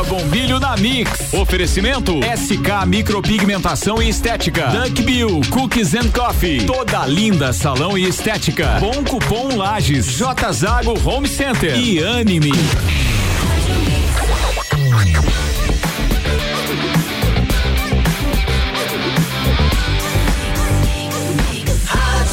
Bombilho 0.00 0.58
na 0.58 0.74
Mix. 0.76 1.34
Oferecimento 1.34 2.18
SK 2.22 2.86
Micropigmentação 2.86 4.00
e 4.00 4.08
Estética. 4.08 4.68
Duck 4.68 5.02
Bill 5.02 5.40
Cookies 5.50 5.94
and 5.94 6.10
Coffee. 6.10 6.64
Toda 6.64 7.04
linda 7.04 7.52
salão 7.52 7.98
e 7.98 8.08
estética. 8.08 8.78
Bom 8.80 9.04
cupom 9.04 9.54
Lages. 9.54 10.06
J 10.06 10.52
Zago 10.52 10.98
Home 11.06 11.28
Center 11.28 11.78
e 11.78 12.02
Anime. 12.02 12.52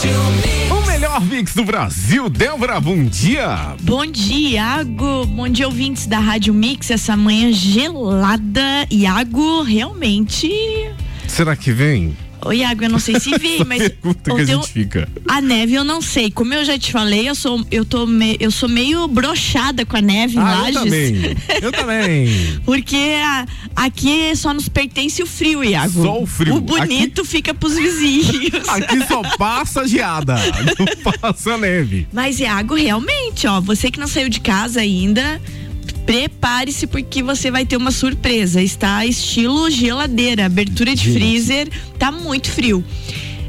O 0.02 0.88
melhor 0.88 1.20
mix 1.26 1.54
do 1.54 1.66
Brasil, 1.66 2.30
Débora, 2.30 2.80
bom 2.80 3.04
dia. 3.04 3.76
Bom 3.82 4.06
dia, 4.06 4.52
Iago. 4.52 5.26
Bom 5.26 5.50
dia, 5.50 5.68
ouvintes 5.68 6.08
da 6.08 6.20
Rádio 6.20 6.54
Mix. 6.54 6.90
Essa 6.90 7.18
manhã 7.18 7.52
gelada. 7.52 8.88
Iago, 8.90 9.62
realmente. 9.62 10.50
Será 11.28 11.54
que 11.54 11.74
vem? 11.74 12.16
Ô, 12.46 12.54
Iago, 12.54 12.84
eu 12.86 12.90
não 12.90 13.00
sei 13.00 13.20
se 13.20 13.38
vi, 13.38 13.64
mas. 13.66 13.90
Pergunta 13.90 14.34
que 14.36 14.42
a 14.42 14.46
gente 14.46 14.68
fica. 14.72 15.10
A 15.28 15.42
neve 15.42 15.74
eu 15.74 15.84
não 15.84 16.02
sei. 16.02 16.32
Como 16.32 16.54
eu 16.54 16.64
já 16.64 16.78
te 16.80 16.92
falei, 16.92 17.28
eu 17.28 17.36
sou, 17.36 17.66
eu 17.70 17.84
tô 17.84 18.06
me, 18.06 18.38
eu 18.40 18.50
sou 18.50 18.70
meio 18.70 19.08
brochada 19.08 19.86
com 19.86 19.98
a 19.98 20.02
neve 20.02 20.36
em 20.38 20.40
Ah, 20.40 20.56
eu 20.70 20.74
Lages. 20.74 20.74
também. 20.76 21.38
Eu 21.62 21.72
também. 21.72 22.60
Porque 22.66 22.96
a- 23.24 23.46
aqui 23.76 24.36
só 24.36 24.54
nos 24.54 24.70
pertence 24.70 25.22
o 25.22 25.26
frio, 25.28 25.64
Iago. 25.64 26.02
Só 26.04 26.22
o 26.22 26.26
frio. 26.26 26.56
O 26.56 26.62
bonito 26.62 27.26
fica 27.26 27.54
pros 27.54 27.76
vizinhos. 27.76 28.40
Aqui 28.70 29.06
só 29.08 29.22
passa 29.38 29.88
geada, 29.88 30.36
não 30.78 31.14
passa 31.22 31.58
neve. 31.58 32.08
Mas, 32.14 32.40
Iago, 32.40 32.76
realmente, 32.76 33.48
ó, 33.48 33.60
você 33.60 33.92
que 33.92 34.00
não 34.00 34.08
saiu 34.08 34.30
de 34.30 34.40
casa 34.40 34.80
ainda, 34.80 35.42
prepare-se 36.06 36.88
porque 36.88 37.22
você 37.22 37.52
vai 37.52 37.66
ter 37.66 37.78
uma 37.78 37.92
surpresa. 37.92 38.62
Está 38.62 39.06
estilo 39.06 39.70
geladeira, 39.70 40.46
abertura 40.46 40.96
de 40.96 41.12
freezer, 41.12 41.70
tá 41.98 42.12
muito 42.12 42.50
frio. 42.50 42.84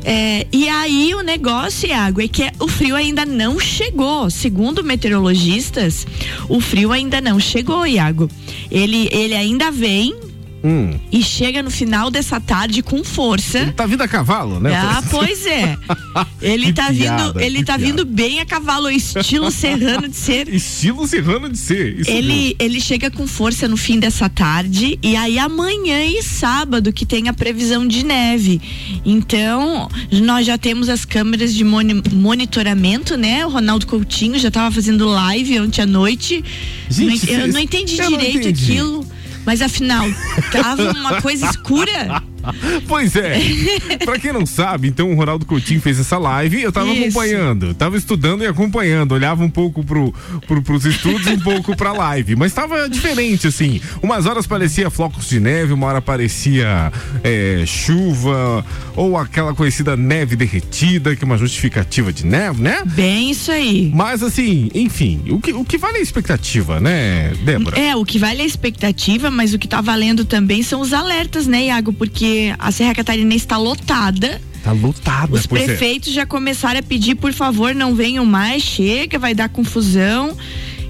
É, 0.02 0.46
e 0.50 0.68
aí 0.68 1.14
o 1.14 1.22
negócio, 1.22 1.88
Iago, 1.88 2.22
é 2.22 2.28
que 2.28 2.50
o 2.58 2.66
frio 2.66 2.96
ainda 2.96 3.26
não 3.26 3.58
chegou. 3.58 4.30
Segundo 4.30 4.82
meteorologistas, 4.82 6.06
o 6.48 6.60
frio 6.60 6.92
ainda 6.92 7.20
não 7.20 7.38
chegou, 7.38 7.86
Iago. 7.86 8.30
Ele, 8.70 9.08
ele 9.12 9.34
ainda 9.34 9.70
vem 9.70 10.29
Hum, 10.62 10.98
e 11.10 11.22
chega 11.22 11.62
no 11.62 11.70
final 11.70 12.10
dessa 12.10 12.38
tarde 12.38 12.82
com 12.82 13.02
força. 13.02 13.72
tá 13.76 13.86
vindo 13.86 14.02
a 14.02 14.08
cavalo, 14.08 14.60
né? 14.60 14.74
Ah, 14.74 15.02
pois 15.10 15.46
é. 15.46 15.76
Ele 16.42 16.72
tá 16.72 16.92
piada, 16.92 17.24
vindo, 17.32 17.40
ele 17.40 17.58
tá 17.64 17.78
piada. 17.78 17.84
vindo 17.84 18.04
bem 18.04 18.40
a 18.40 18.46
cavalo, 18.46 18.90
estilo 18.90 19.50
serrano 19.52 20.08
de 20.08 20.16
ser. 20.16 20.48
Estilo 20.48 21.06
serrano 21.06 21.48
de 21.48 21.58
ser. 21.58 22.00
Isso 22.00 22.10
Ele, 22.10 22.56
ele 22.58 22.80
chega 22.80 23.10
com 23.10 23.26
força 23.26 23.68
no 23.68 23.76
fim 23.76 23.98
dessa 23.98 24.28
tarde 24.28 24.98
e 25.02 25.16
aí 25.16 25.38
amanhã 25.38 26.04
e 26.04 26.22
sábado 26.22 26.92
que 26.92 27.04
tem 27.06 27.28
a 27.28 27.32
previsão 27.34 27.86
de 27.86 28.04
neve. 28.04 28.60
Então, 29.04 29.88
nós 30.12 30.46
já 30.46 30.56
temos 30.58 30.88
as 30.88 31.04
câmeras 31.04 31.54
de 31.54 31.64
moni- 31.64 32.02
monitoramento, 32.12 33.16
né? 33.16 33.44
O 33.46 33.50
Ronaldo 33.50 33.86
Coutinho 33.86 34.38
já 34.38 34.50
tava 34.50 34.74
fazendo 34.74 35.06
live 35.06 35.60
ontem 35.60 35.82
à 35.82 35.86
noite. 35.86 36.42
Gente, 36.88 37.30
eu 37.30 37.48
não 37.48 37.60
entendi 37.60 37.98
eu 37.98 38.10
não 38.10 38.18
direito 38.18 38.38
entendi. 38.48 38.64
aquilo. 38.72 39.06
Mas 39.44 39.62
afinal, 39.62 40.06
tava 40.52 40.90
uma 40.92 41.20
coisa 41.20 41.46
escura. 41.46 42.22
Pois 42.86 43.14
é. 43.14 43.38
pra 44.04 44.18
quem 44.18 44.32
não 44.32 44.44
sabe, 44.46 44.88
então 44.88 45.12
o 45.12 45.14
Ronaldo 45.14 45.46
Coutinho 45.46 45.80
fez 45.80 45.98
essa 46.00 46.18
live 46.18 46.60
eu 46.62 46.72
tava 46.72 46.88
Isso. 46.88 47.02
acompanhando. 47.04 47.74
Tava 47.74 47.96
estudando 47.96 48.42
e 48.42 48.46
acompanhando. 48.46 49.12
Olhava 49.12 49.42
um 49.44 49.50
pouco 49.50 49.84
pro, 49.84 50.12
pro, 50.46 50.62
pros 50.62 50.84
estudos 50.84 51.26
e 51.26 51.30
um 51.30 51.40
pouco 51.40 51.76
pra 51.76 51.92
live. 51.92 52.36
Mas 52.36 52.52
tava 52.52 52.88
diferente, 52.88 53.46
assim. 53.46 53.80
Umas 54.02 54.26
horas 54.26 54.46
parecia 54.46 54.90
flocos 54.90 55.28
de 55.28 55.40
neve, 55.40 55.72
uma 55.72 55.86
hora 55.86 56.00
parecia 56.00 56.92
é, 57.22 57.64
chuva, 57.66 58.64
ou 58.96 59.16
aquela 59.16 59.54
conhecida 59.54 59.96
neve 59.96 60.36
derretida, 60.36 61.14
que 61.14 61.24
é 61.24 61.26
uma 61.26 61.38
justificativa 61.38 62.12
de 62.12 62.26
neve, 62.26 62.62
né? 62.62 62.82
Bem 62.84 63.30
isso 63.30 63.50
aí. 63.50 63.90
Mas 63.94 64.22
assim, 64.22 64.70
enfim, 64.74 65.22
o 65.30 65.40
que, 65.40 65.52
o 65.52 65.64
que 65.64 65.78
vale 65.78 65.98
a 65.98 66.00
expectativa, 66.00 66.80
né, 66.80 67.32
Débora? 67.44 67.78
É, 67.78 67.94
o 67.96 68.04
que 68.04 68.18
vale 68.18 68.40
é 68.40 68.44
a 68.44 68.46
expectativa, 68.46 69.30
mas 69.30 69.54
o 69.54 69.58
que 69.58 69.68
tá 69.68 69.80
valendo 69.80 70.24
também 70.24 70.62
são 70.62 70.80
os 70.80 70.92
alertas, 70.92 71.46
né, 71.46 71.66
Iago? 71.66 71.92
Porque 71.92 72.26
a 72.58 72.70
Serra 72.70 72.94
Catarinense 72.94 73.44
está 73.44 73.56
lotada. 73.56 74.40
Tá 74.62 74.72
lotada, 74.72 75.32
Os 75.32 75.44
é. 75.44 75.48
prefeitos 75.48 76.12
já 76.12 76.26
começaram 76.26 76.80
a 76.80 76.82
pedir, 76.82 77.14
por 77.14 77.32
favor, 77.32 77.74
não 77.74 77.94
venham 77.94 78.26
mais, 78.26 78.62
chega, 78.62 79.18
vai 79.18 79.34
dar 79.34 79.48
confusão. 79.48 80.36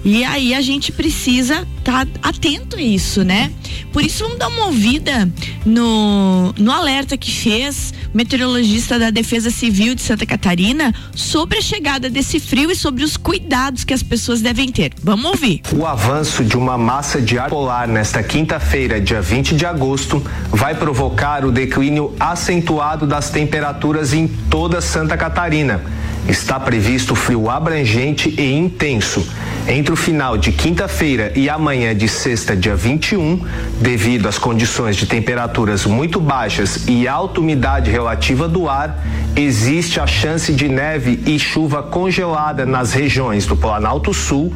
E 0.05 0.25
aí 0.25 0.55
a 0.55 0.61
gente 0.61 0.93
precisa 0.93 1.67
estar 1.79 2.07
atento 2.23 2.77
a 2.77 2.81
isso, 2.81 3.23
né? 3.23 3.51
Por 3.93 4.03
isso 4.05 4.23
vamos 4.23 4.39
dar 4.39 4.49
uma 4.49 4.67
ouvida 4.67 5.29
no, 5.65 6.53
no 6.57 6.71
alerta 6.71 7.17
que 7.17 7.31
fez 7.31 7.93
o 8.13 8.17
meteorologista 8.17 8.99
da 8.99 9.11
Defesa 9.11 9.51
Civil 9.51 9.95
de 9.95 10.03
Santa 10.03 10.25
Catarina 10.25 10.95
sobre 11.15 11.59
a 11.59 11.63
chegada 11.63 12.09
desse 12.09 12.39
frio 12.39 12.71
e 12.71 12.77
sobre 12.77 13.05
os 13.05 13.17
cuidados 13.17 13.85
que 13.85 13.93
as 13.93 14.03
pessoas 14.03 14.41
devem 14.41 14.71
ter. 14.71 14.93
Vamos 15.03 15.25
ouvir. 15.27 15.63
O 15.77 15.85
avanço 15.85 16.45
de 16.45 16.57
uma 16.57 16.79
massa 16.79 17.21
de 17.21 17.39
ar 17.39 17.51
polar 17.51 17.89
nesta 17.89 18.23
quinta-feira, 18.23 19.01
dia 19.01 19.21
20 19.21 19.55
de 19.57 19.67
agosto, 19.67 20.25
vai 20.51 20.75
provocar 20.75 21.45
o 21.45 21.53
declínio 21.53 22.15
acentuado 22.19 23.07
das 23.07 23.31
temperaturas 23.31 24.13
em 24.13 24.29
toda 24.29 24.81
Santa 24.81 25.17
Catarina. 25.17 25.83
Está 26.29 26.61
previsto 26.61 27.15
frio 27.15 27.51
abrangente 27.51 28.35
e 28.39 28.53
intenso. 28.53 29.27
Entre 29.69 29.93
o 29.93 29.97
final 29.97 30.37
de 30.37 30.53
quinta-feira 30.53 31.33
e 31.37 31.49
amanhã 31.49 31.95
de 31.95 32.09
sexta, 32.09 32.57
dia 32.57 32.75
21, 32.75 33.45
devido 33.81 34.27
às 34.27 34.39
condições 34.39 34.97
de 34.97 35.07
temperaturas 35.07 35.85
muito 35.85 36.19
baixas 36.19 36.89
e 36.89 37.07
alta 37.07 37.41
umidade 37.41 37.91
relativa 37.91 38.49
do 38.49 38.69
ar, 38.69 38.99
existe 39.37 40.01
a 40.01 40.07
chance 40.07 40.53
de 40.53 40.69
neve 40.69 41.23
e 41.27 41.39
chuva 41.39 41.83
congelada 41.83 42.65
nas 42.67 42.93
regiões 42.93 43.47
do 43.47 43.55
Planalto 43.55 44.13
Sul, 44.13 44.53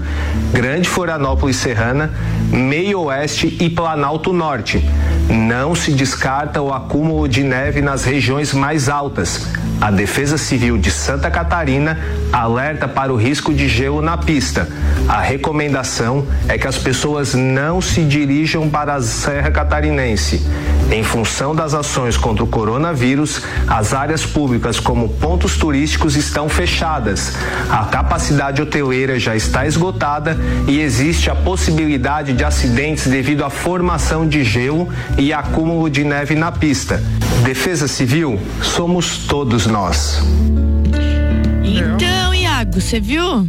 Grande 0.52 0.88
Florianópolis 0.88 1.56
Serrana, 1.56 2.12
Meio 2.50 3.02
Oeste 3.02 3.56
e 3.60 3.68
Planalto 3.70 4.32
Norte. 4.32 4.82
Não 5.28 5.74
se 5.74 5.92
descarta 5.92 6.60
o 6.60 6.72
acúmulo 6.72 7.28
de 7.28 7.42
neve 7.42 7.80
nas 7.80 8.04
regiões 8.04 8.52
mais 8.52 8.88
altas. 8.88 9.48
A 9.80 9.90
Defesa 9.90 10.38
Civil 10.38 10.78
de 10.78 10.90
Santa 10.90 11.30
Catarina 11.30 11.98
alerta 12.32 12.88
para 12.88 13.12
o 13.12 13.16
risco 13.16 13.52
de 13.52 13.68
gelo 13.68 14.00
na 14.00 14.16
pista. 14.16 14.68
A 15.08 15.20
recomendação 15.20 16.26
é 16.48 16.56
que 16.56 16.66
as 16.66 16.78
pessoas 16.78 17.34
não 17.34 17.80
se 17.80 18.02
dirijam 18.02 18.68
para 18.70 18.94
a 18.94 19.02
Serra 19.02 19.50
Catarinense. 19.50 20.42
Em 20.90 21.02
função 21.02 21.54
das 21.54 21.74
ações 21.74 22.16
contra 22.16 22.44
o 22.44 22.46
coronavírus, 22.46 23.42
as 23.66 23.92
áreas 23.92 24.24
públicas 24.24 24.78
como 24.78 25.08
pontos 25.08 25.56
turísticos 25.56 26.16
estão 26.16 26.48
fechadas. 26.48 27.34
A 27.70 27.84
capacidade 27.84 28.62
hoteleira 28.62 29.18
já 29.18 29.34
está 29.34 29.66
esgotada 29.66 30.36
e 30.66 30.80
existe 30.80 31.30
a 31.30 31.34
possibilidade 31.34 32.32
de 32.32 32.44
acidentes 32.44 33.06
devido 33.06 33.44
à 33.44 33.50
formação 33.50 34.26
de 34.26 34.44
gelo 34.44 34.88
e 35.18 35.32
acúmulo 35.32 35.90
de 35.90 36.04
neve 36.04 36.34
na 36.34 36.52
pista. 36.52 37.02
Defesa 37.44 37.88
Civil, 37.88 38.40
somos 38.62 39.18
todos 39.18 39.66
nós. 39.66 40.22
Então, 41.62 42.34
Iago, 42.34 42.80
você 42.80 43.00
viu? 43.00 43.48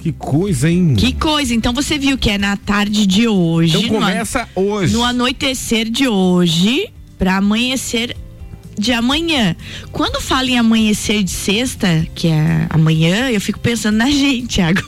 Que 0.00 0.12
coisa, 0.12 0.70
hein? 0.70 0.94
Que 0.96 1.12
coisa. 1.12 1.54
Então 1.54 1.72
você 1.74 1.98
viu 1.98 2.16
que 2.16 2.30
é 2.30 2.38
na 2.38 2.56
tarde 2.56 3.06
de 3.06 3.28
hoje. 3.28 3.76
Então 3.76 3.82
no 3.82 4.06
começa 4.06 4.48
hoje. 4.54 4.92
No 4.94 5.04
anoitecer 5.04 5.90
de 5.90 6.08
hoje, 6.08 6.88
para 7.18 7.36
amanhecer 7.36 8.16
de 8.78 8.92
amanhã. 8.92 9.54
Quando 9.92 10.22
fala 10.22 10.48
em 10.48 10.58
amanhecer 10.58 11.22
de 11.22 11.30
sexta, 11.30 12.06
que 12.14 12.28
é 12.28 12.66
amanhã, 12.70 13.28
eu 13.30 13.40
fico 13.40 13.58
pensando 13.58 13.96
na 13.96 14.08
gente, 14.10 14.54
Thiago. 14.56 14.80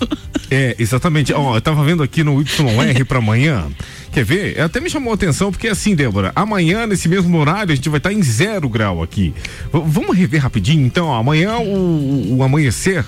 É, 0.51 0.75
exatamente. 0.78 1.31
Ó, 1.34 1.56
eu 1.56 1.61
tava 1.61 1.84
vendo 1.84 2.03
aqui 2.03 2.25
no 2.25 2.41
YR 2.41 3.05
pra 3.06 3.19
amanhã. 3.19 3.67
Quer 4.12 4.25
ver? 4.25 4.60
Até 4.60 4.81
me 4.81 4.89
chamou 4.89 5.10
a 5.10 5.15
atenção, 5.15 5.51
porque 5.51 5.69
assim, 5.69 5.95
Débora, 5.95 6.33
amanhã, 6.34 6.86
nesse 6.86 7.07
mesmo 7.09 7.36
horário, 7.39 7.72
a 7.72 7.75
gente 7.77 7.89
vai 7.91 7.98
estar 7.98 8.13
em 8.15 8.22
zero 8.22 8.66
grau 8.69 9.03
aqui. 9.03 9.34
V- 9.72 9.83
vamos 9.86 10.16
rever 10.16 10.41
rapidinho, 10.42 10.86
então, 10.86 11.07
ó, 11.07 11.16
amanhã 11.19 11.59
o, 11.59 12.36
o 12.36 12.42
amanhecer, 12.42 13.04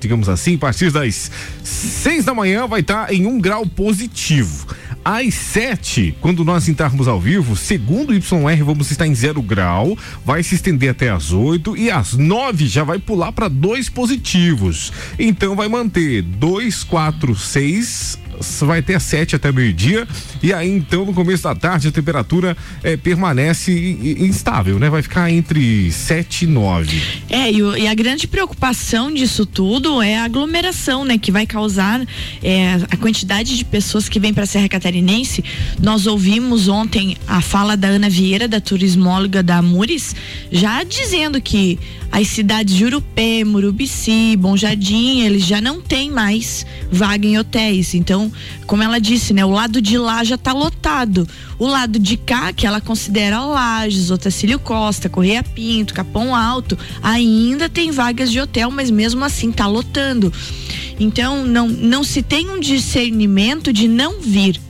digamos 0.00 0.28
assim, 0.28 0.56
a 0.56 0.58
partir 0.58 0.90
das 0.90 1.30
seis 1.62 2.24
da 2.24 2.34
manhã 2.34 2.66
vai 2.66 2.80
estar 2.80 3.12
em 3.12 3.26
um 3.26 3.40
grau 3.40 3.66
positivo. 3.66 4.66
Às 5.04 5.34
sete, 5.34 6.14
quando 6.20 6.44
nós 6.44 6.68
entrarmos 6.68 7.08
ao 7.08 7.20
vivo, 7.20 7.56
segundo 7.56 8.10
o 8.10 8.14
YR, 8.14 8.64
vamos 8.64 8.90
estar 8.90 9.06
em 9.06 9.14
zero 9.14 9.40
grau, 9.40 9.96
vai 10.24 10.42
se 10.42 10.54
estender 10.54 10.90
até 10.90 11.08
às 11.08 11.32
oito 11.32 11.76
e 11.76 11.90
às 11.90 12.12
nove 12.12 12.66
já 12.66 12.84
vai 12.84 12.98
pular 12.98 13.32
para 13.32 13.48
dois 13.48 13.88
positivos. 13.88 14.92
Então 15.18 15.56
vai 15.56 15.68
manter 15.68 16.22
dois, 16.22 16.84
quatro, 16.84 17.34
seis 17.34 18.18
vai 18.60 18.80
até 18.80 18.98
7 18.98 19.36
até 19.36 19.52
meio-dia. 19.52 20.06
E 20.42 20.52
aí, 20.52 20.70
então, 20.70 21.04
no 21.04 21.14
começo 21.14 21.42
da 21.42 21.54
tarde, 21.54 21.88
a 21.88 21.92
temperatura 21.92 22.56
é, 22.82 22.96
permanece 22.96 23.72
instável, 24.20 24.78
né? 24.78 24.88
Vai 24.90 25.02
ficar 25.02 25.30
entre 25.30 25.90
7 25.90 26.44
e 26.44 26.46
9. 26.46 27.02
É, 27.28 27.50
e, 27.50 27.58
e, 27.58 27.88
a 27.88 27.94
grande 27.94 28.26
preocupação 28.26 29.12
disso 29.12 29.44
tudo 29.44 30.00
é 30.02 30.18
a 30.18 30.24
aglomeração, 30.24 31.04
né? 31.04 31.18
Que 31.18 31.32
vai 31.32 31.46
causar 31.46 32.00
é, 32.42 32.74
a 32.90 32.96
quantidade 32.96 33.56
de 33.56 33.64
pessoas 33.64 34.08
que 34.08 34.20
vêm 34.20 34.32
para 34.32 34.44
a 34.44 34.46
Serra 34.46 34.68
Catarinense. 34.68 35.44
Nós 35.80 36.06
ouvimos 36.06 36.68
ontem 36.68 37.16
a 37.26 37.40
fala 37.40 37.76
da 37.76 37.88
Ana 37.88 38.08
Vieira, 38.08 38.46
da 38.46 38.60
turismóloga 38.60 39.42
da 39.42 39.58
Amures, 39.58 40.14
já 40.50 40.82
dizendo 40.82 41.40
que 41.40 41.78
as 42.10 42.28
cidades 42.28 42.74
de 42.74 42.84
Urupê, 42.84 43.44
Murubici, 43.44 44.36
Bom 44.36 44.56
Jardim, 44.56 45.20
eles 45.20 45.44
já 45.44 45.60
não 45.60 45.80
têm 45.80 46.10
mais 46.10 46.64
vaga 46.90 47.26
em 47.26 47.38
hotéis. 47.38 47.94
Então, 47.94 48.27
como 48.66 48.82
ela 48.82 48.98
disse, 48.98 49.32
né, 49.32 49.44
o 49.44 49.50
lado 49.50 49.80
de 49.80 49.98
lá 49.98 50.22
já 50.24 50.34
está 50.34 50.52
lotado. 50.52 51.28
O 51.58 51.66
lado 51.66 51.98
de 51.98 52.16
cá, 52.16 52.52
que 52.52 52.66
ela 52.66 52.80
considera 52.80 53.40
Lages, 53.40 54.10
Otacílio 54.10 54.58
Costa, 54.58 55.08
Correia 55.08 55.42
Pinto, 55.42 55.94
Capão 55.94 56.34
Alto, 56.34 56.78
ainda 57.02 57.68
tem 57.68 57.90
vagas 57.90 58.30
de 58.30 58.40
hotel, 58.40 58.70
mas 58.70 58.90
mesmo 58.90 59.24
assim 59.24 59.50
está 59.50 59.66
lotando. 59.66 60.32
Então, 61.00 61.44
não, 61.44 61.68
não 61.68 62.04
se 62.04 62.22
tem 62.22 62.50
um 62.50 62.60
discernimento 62.60 63.72
de 63.72 63.88
não 63.88 64.20
vir. 64.20 64.60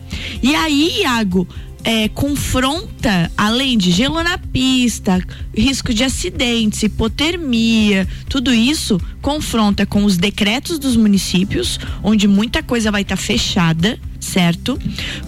E 0.43 0.55
aí, 0.55 1.01
Iago, 1.01 1.47
é, 1.85 2.09
confronta, 2.09 3.31
além 3.37 3.79
de 3.79 3.91
gelo 3.91 4.23
na 4.23 4.37
pista, 4.39 5.23
risco 5.57 5.95
de 5.95 6.05
acidentes, 6.05 6.83
hipotermia, 6.83 8.07
tudo 8.29 8.53
isso 8.53 9.01
confronta 9.23 9.87
com 9.87 10.05
os 10.05 10.17
decretos 10.17 10.79
dos 10.79 10.97
municípios, 10.97 11.79
onde 12.03 12.29
muita 12.29 12.63
coisa 12.63 12.91
vai 12.91 13.03
estar 13.03 13.17
tá 13.17 13.23
fechada, 13.23 13.99
certo? 14.21 14.79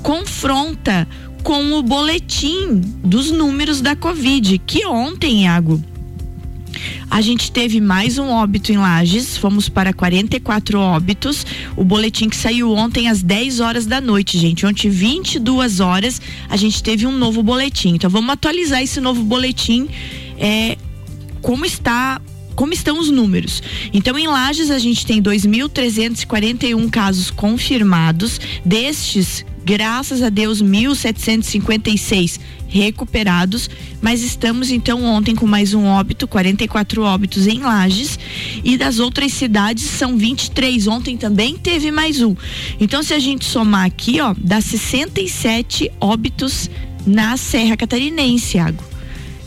Confronta 0.02 1.06
com 1.42 1.72
o 1.72 1.82
boletim 1.82 2.80
dos 3.02 3.30
números 3.30 3.80
da 3.80 3.96
Covid, 3.96 4.58
que 4.66 4.86
ontem, 4.86 5.44
Iago, 5.44 5.82
a 7.10 7.20
gente 7.20 7.50
teve 7.50 7.80
mais 7.80 8.18
um 8.18 8.28
óbito 8.28 8.72
em 8.72 8.76
Lages, 8.76 9.36
fomos 9.36 9.68
para 9.68 9.92
44 9.92 10.78
óbitos. 10.78 11.46
O 11.76 11.84
boletim 11.84 12.28
que 12.28 12.36
saiu 12.36 12.72
ontem 12.72 13.08
às 13.08 13.22
10 13.22 13.60
horas 13.60 13.86
da 13.86 14.00
noite, 14.00 14.38
gente. 14.38 14.64
Ontem, 14.66 14.88
22 14.88 15.80
horas, 15.80 16.20
a 16.48 16.56
gente 16.56 16.82
teve 16.82 17.06
um 17.06 17.12
novo 17.12 17.42
boletim. 17.42 17.94
Então 17.94 18.08
vamos 18.08 18.30
atualizar 18.30 18.82
esse 18.82 19.00
novo 19.00 19.22
boletim. 19.22 19.88
É, 20.38 20.76
como 21.42 21.64
está 21.64 22.20
como 22.54 22.74
estão 22.74 23.00
os 23.00 23.10
números. 23.10 23.62
Então, 23.90 24.18
em 24.18 24.26
Lages, 24.26 24.70
a 24.70 24.78
gente 24.78 25.06
tem 25.06 25.22
2.341 25.22 26.90
casos 26.90 27.30
confirmados. 27.30 28.38
Destes, 28.62 29.46
graças 29.64 30.22
a 30.22 30.28
Deus, 30.28 30.62
1.756 30.62 32.38
recuperados, 32.68 33.68
mas 34.00 34.22
estamos 34.22 34.70
então 34.70 35.04
ontem 35.04 35.34
com 35.34 35.46
mais 35.46 35.74
um 35.74 35.84
óbito, 35.86 36.28
44 36.28 37.02
óbitos 37.02 37.46
em 37.46 37.58
Lages, 37.58 38.18
e 38.64 38.76
das 38.76 38.98
outras 38.98 39.32
cidades 39.32 39.84
são 39.84 40.16
23. 40.16 40.86
Ontem 40.86 41.16
também 41.16 41.56
teve 41.56 41.90
mais 41.90 42.22
um. 42.22 42.34
Então, 42.78 43.02
se 43.02 43.12
a 43.12 43.18
gente 43.18 43.44
somar 43.44 43.86
aqui, 43.86 44.20
ó, 44.20 44.34
dá 44.38 44.60
67 44.60 45.90
óbitos 46.00 46.70
na 47.06 47.36
Serra 47.36 47.76
Catarinense, 47.76 48.56
Iago. 48.56 48.89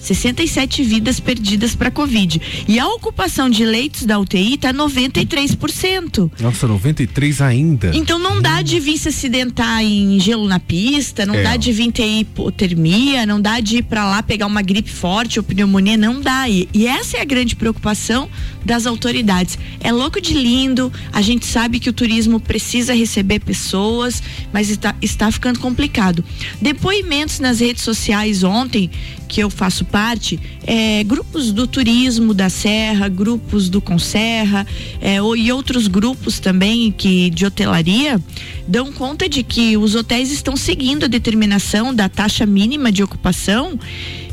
67 0.03 0.83
vidas 0.83 1.19
perdidas 1.19 1.75
para 1.75 1.89
Covid. 1.89 2.41
E 2.67 2.77
a 2.77 2.87
ocupação 2.87 3.49
de 3.49 3.63
leitos 3.63 4.03
da 4.03 4.19
UTI 4.19 4.55
está 4.55 4.73
93%. 4.73 6.29
Nossa, 6.39 6.67
93 6.67 7.41
ainda. 7.41 7.91
Então 7.95 8.19
não 8.19 8.41
dá 8.41 8.61
de 8.61 8.79
vir 8.79 8.97
se 8.97 9.09
acidentar 9.09 9.81
em 9.81 10.19
gelo 10.19 10.47
na 10.47 10.59
pista, 10.59 11.25
não 11.25 11.35
é. 11.35 11.43
dá 11.43 11.55
de 11.55 11.71
vir 11.71 11.91
ter 11.91 12.05
hipotermia, 12.05 13.25
não 13.25 13.39
dá 13.39 13.59
de 13.59 13.77
ir 13.77 13.83
para 13.83 14.05
lá 14.05 14.21
pegar 14.21 14.45
uma 14.45 14.61
gripe 14.61 14.89
forte 14.89 15.39
ou 15.39 15.43
pneumonia, 15.43 15.95
não 15.95 16.19
dá. 16.19 16.49
E, 16.49 16.67
e 16.73 16.85
essa 16.85 17.17
é 17.17 17.21
a 17.21 17.25
grande 17.25 17.55
preocupação 17.55 18.29
das 18.65 18.85
autoridades. 18.85 19.57
É 19.79 19.91
louco 19.91 20.19
de 20.19 20.33
lindo, 20.33 20.91
a 21.11 21.21
gente 21.21 21.45
sabe 21.45 21.79
que 21.79 21.89
o 21.89 21.93
turismo 21.93 22.39
precisa 22.39 22.93
receber 22.93 23.39
pessoas, 23.39 24.21
mas 24.51 24.69
está, 24.69 24.95
está 25.01 25.31
ficando 25.31 25.59
complicado. 25.59 26.23
Depoimentos 26.61 27.39
nas 27.39 27.59
redes 27.59 27.83
sociais 27.83 28.43
ontem 28.43 28.89
que 29.33 29.41
eu 29.41 29.49
faço 29.49 29.83
parte, 29.83 30.39
é, 30.61 31.03
grupos 31.03 31.51
do 31.51 31.65
turismo 31.65 32.35
da 32.35 32.51
Serra, 32.51 33.09
grupos 33.09 33.67
do 33.67 33.81
Conserra 33.81 34.63
é, 35.01 35.15
e 35.15 35.51
outros 35.51 35.87
grupos 35.87 36.39
também 36.39 36.91
que 36.91 37.31
de 37.31 37.43
hotelaria 37.43 38.21
dão 38.67 38.93
conta 38.93 39.27
de 39.27 39.41
que 39.41 39.75
os 39.75 39.95
hotéis 39.95 40.31
estão 40.31 40.55
seguindo 40.55 41.05
a 41.05 41.07
determinação 41.07 41.95
da 41.95 42.07
taxa 42.07 42.45
mínima 42.45 42.91
de 42.91 43.01
ocupação 43.01 43.79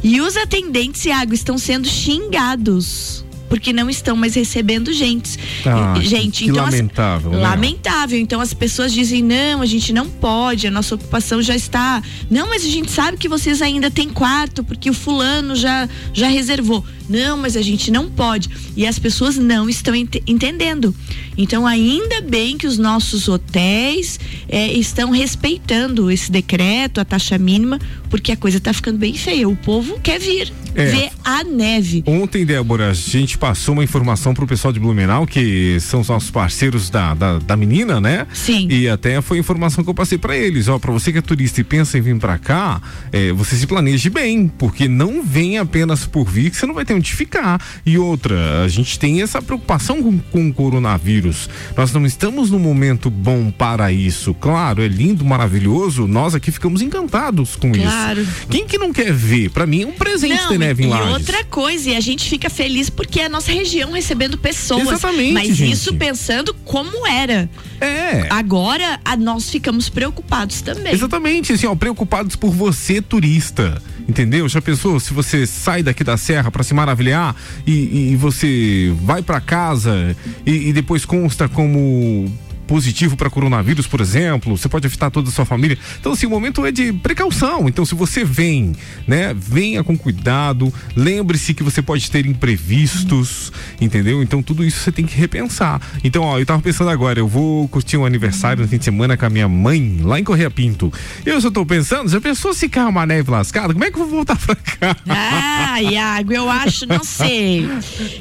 e 0.04 0.20
os 0.20 0.36
atendentes, 0.36 1.06
Iago, 1.06 1.32
estão 1.32 1.56
sendo 1.56 1.88
xingados 1.88 3.24
porque 3.50 3.72
não 3.72 3.90
estão 3.90 4.16
mais 4.16 4.36
recebendo 4.36 4.92
gente. 4.92 5.36
Ah, 5.66 5.94
gente, 6.00 6.44
então 6.46 6.64
lamentável. 6.64 7.32
As, 7.32 7.36
né? 7.36 7.42
Lamentável. 7.42 8.18
Então 8.18 8.40
as 8.40 8.54
pessoas 8.54 8.92
dizem: 8.92 9.22
"Não, 9.22 9.60
a 9.60 9.66
gente 9.66 9.92
não 9.92 10.08
pode, 10.08 10.68
a 10.68 10.70
nossa 10.70 10.94
ocupação 10.94 11.42
já 11.42 11.56
está. 11.56 12.00
Não, 12.30 12.48
mas 12.48 12.64
a 12.64 12.68
gente 12.68 12.92
sabe 12.92 13.18
que 13.18 13.28
vocês 13.28 13.60
ainda 13.60 13.90
têm 13.90 14.08
quarto 14.08 14.62
porque 14.62 14.88
o 14.88 14.94
fulano 14.94 15.56
já 15.56 15.88
já 16.14 16.28
reservou. 16.28 16.84
Não, 17.10 17.36
mas 17.36 17.56
a 17.56 17.62
gente 17.62 17.90
não 17.90 18.08
pode. 18.08 18.48
E 18.76 18.86
as 18.86 18.96
pessoas 18.96 19.36
não 19.36 19.68
estão 19.68 19.92
ent 19.96 20.22
entendendo. 20.28 20.94
Então, 21.36 21.66
ainda 21.66 22.20
bem 22.20 22.56
que 22.56 22.68
os 22.68 22.78
nossos 22.78 23.26
hotéis 23.26 24.20
é, 24.48 24.72
estão 24.72 25.10
respeitando 25.10 26.08
esse 26.08 26.30
decreto, 26.30 27.00
a 27.00 27.04
taxa 27.04 27.36
mínima, 27.36 27.80
porque 28.08 28.30
a 28.30 28.36
coisa 28.36 28.58
está 28.58 28.72
ficando 28.72 28.98
bem 28.98 29.14
feia. 29.14 29.48
O 29.48 29.56
povo 29.56 29.98
quer 30.00 30.20
vir 30.20 30.52
é. 30.74 30.86
ver 30.86 31.10
a 31.24 31.42
neve. 31.42 32.04
Ontem, 32.06 32.44
Débora, 32.44 32.90
a 32.90 32.94
gente 32.94 33.38
passou 33.40 33.72
uma 33.72 33.82
informação 33.82 34.34
para 34.34 34.44
o 34.44 34.46
pessoal 34.46 34.70
de 34.70 34.78
Blumenau, 34.78 35.26
que 35.26 35.80
são 35.80 36.00
os 36.00 36.08
nossos 36.08 36.30
parceiros 36.30 36.90
da, 36.90 37.14
da, 37.14 37.38
da, 37.38 37.56
menina, 37.56 37.98
né? 37.98 38.26
Sim. 38.34 38.68
E 38.70 38.86
até 38.86 39.20
foi 39.22 39.38
informação 39.38 39.82
que 39.82 39.88
eu 39.88 39.94
passei 39.94 40.18
para 40.18 40.36
eles. 40.36 40.68
Ó, 40.68 40.78
para 40.78 40.92
você 40.92 41.10
que 41.10 41.18
é 41.18 41.22
turista 41.22 41.58
e 41.62 41.64
pensa 41.64 41.96
em 41.96 42.02
vir 42.02 42.18
para 42.18 42.36
cá, 42.36 42.82
é, 43.10 43.32
você 43.32 43.56
se 43.56 43.66
planeje 43.66 44.10
bem, 44.10 44.46
porque 44.46 44.86
não 44.86 45.22
vem 45.22 45.56
apenas 45.56 46.04
por 46.04 46.28
vir 46.28 46.50
que 46.50 46.56
você 46.56 46.66
não 46.66 46.74
vai 46.74 46.84
ter 46.84 46.92
onde 46.92 47.10
ficar. 47.14 47.58
E 47.84 47.96
outra, 47.96 48.62
a 48.62 48.68
gente 48.68 48.98
tem 48.98 49.22
essa 49.22 49.40
preocupação 49.40 50.02
com, 50.02 50.18
com 50.18 50.48
o 50.48 50.52
coronavírus. 50.52 51.48
Nós 51.74 51.90
não 51.94 52.04
estamos 52.04 52.50
num 52.50 52.58
momento 52.58 53.08
bom 53.08 53.50
para 53.50 53.90
isso. 53.90 54.34
Claro, 54.34 54.82
é 54.82 54.88
lindo, 54.88 55.24
maravilhoso. 55.24 56.06
Nós 56.06 56.34
aqui 56.34 56.52
ficamos 56.52 56.82
encantados 56.82 57.56
com 57.56 57.72
claro. 57.72 58.20
isso. 58.20 58.46
Quem 58.50 58.66
que 58.66 58.76
não 58.76 58.92
quer 58.92 59.14
ver? 59.14 59.48
Para 59.48 59.66
mim 59.66 59.84
é 59.84 59.86
um 59.86 59.92
presente 59.92 60.42
não, 60.42 60.48
ter 60.48 60.58
neve 60.58 60.84
em 60.84 60.86
E 60.88 60.90
Lages. 60.90 61.12
outra 61.14 61.42
coisa, 61.44 61.88
e 61.88 61.96
a 61.96 62.00
gente 62.00 62.28
fica 62.28 62.50
feliz 62.50 62.90
porque 62.90 63.18
é 63.18 63.29
nossa 63.30 63.52
região 63.52 63.92
recebendo 63.92 64.36
pessoas. 64.36 64.88
Exatamente. 64.88 65.32
Mas 65.32 65.56
gente. 65.56 65.72
isso 65.72 65.94
pensando 65.94 66.52
como 66.64 67.06
era. 67.06 67.48
É. 67.80 68.26
Agora, 68.30 69.00
a, 69.04 69.16
nós 69.16 69.48
ficamos 69.48 69.88
preocupados 69.88 70.60
também. 70.60 70.92
Exatamente, 70.92 71.52
assim, 71.52 71.66
ó, 71.66 71.74
preocupados 71.74 72.36
por 72.36 72.50
você, 72.50 73.00
turista. 73.00 73.80
Entendeu? 74.08 74.48
Já 74.48 74.60
pensou 74.60 74.98
se 74.98 75.14
você 75.14 75.46
sai 75.46 75.82
daqui 75.82 76.02
da 76.02 76.16
serra 76.16 76.50
para 76.50 76.64
se 76.64 76.74
maravilhar 76.74 77.36
e, 77.64 78.10
e, 78.10 78.16
você 78.16 78.92
vai 79.02 79.22
para 79.22 79.40
casa 79.40 80.16
e, 80.44 80.68
e 80.68 80.72
depois 80.72 81.04
consta 81.04 81.48
como 81.48 82.30
positivo 82.70 83.16
para 83.16 83.28
coronavírus, 83.28 83.88
por 83.88 84.00
exemplo, 84.00 84.56
você 84.56 84.68
pode 84.68 84.86
afetar 84.86 85.10
toda 85.10 85.28
a 85.28 85.32
sua 85.32 85.44
família. 85.44 85.76
Então, 85.98 86.12
assim, 86.12 86.24
o 86.24 86.30
momento 86.30 86.64
é 86.64 86.70
de 86.70 86.92
precaução. 86.92 87.68
Então, 87.68 87.84
se 87.84 87.96
você 87.96 88.22
vem, 88.22 88.76
né, 89.08 89.34
venha 89.36 89.82
com 89.82 89.98
cuidado, 89.98 90.72
lembre-se 90.94 91.52
que 91.52 91.64
você 91.64 91.82
pode 91.82 92.08
ter 92.08 92.26
imprevistos, 92.26 93.52
entendeu? 93.80 94.22
Então, 94.22 94.40
tudo 94.40 94.64
isso 94.64 94.78
você 94.78 94.92
tem 94.92 95.04
que 95.04 95.16
repensar. 95.16 95.82
Então, 96.04 96.22
ó, 96.22 96.38
eu 96.38 96.46
tava 96.46 96.62
pensando 96.62 96.90
agora, 96.90 97.18
eu 97.18 97.26
vou 97.26 97.66
curtir 97.66 97.96
um 97.96 98.06
aniversário 98.06 98.62
no 98.62 98.68
fim 98.68 98.78
de 98.78 98.84
semana 98.84 99.16
com 99.16 99.26
a 99.26 99.30
minha 99.30 99.48
mãe, 99.48 99.98
lá 100.04 100.20
em 100.20 100.22
Correia 100.22 100.48
Pinto. 100.48 100.92
Eu 101.26 101.40
só 101.40 101.50
tô 101.50 101.66
pensando, 101.66 102.08
já 102.08 102.20
pensou 102.20 102.54
se 102.54 102.68
cair 102.68 102.86
uma 102.86 103.04
neve 103.04 103.32
lascada? 103.32 103.72
Como 103.72 103.84
é 103.84 103.90
que 103.90 103.98
eu 103.98 104.06
vou 104.06 104.10
voltar 104.18 104.38
pra 104.38 104.54
cá? 104.54 104.96
Ah, 105.08 105.82
Iago, 105.82 106.32
eu 106.32 106.48
acho, 106.48 106.86
não 106.86 107.02
sei. 107.02 107.68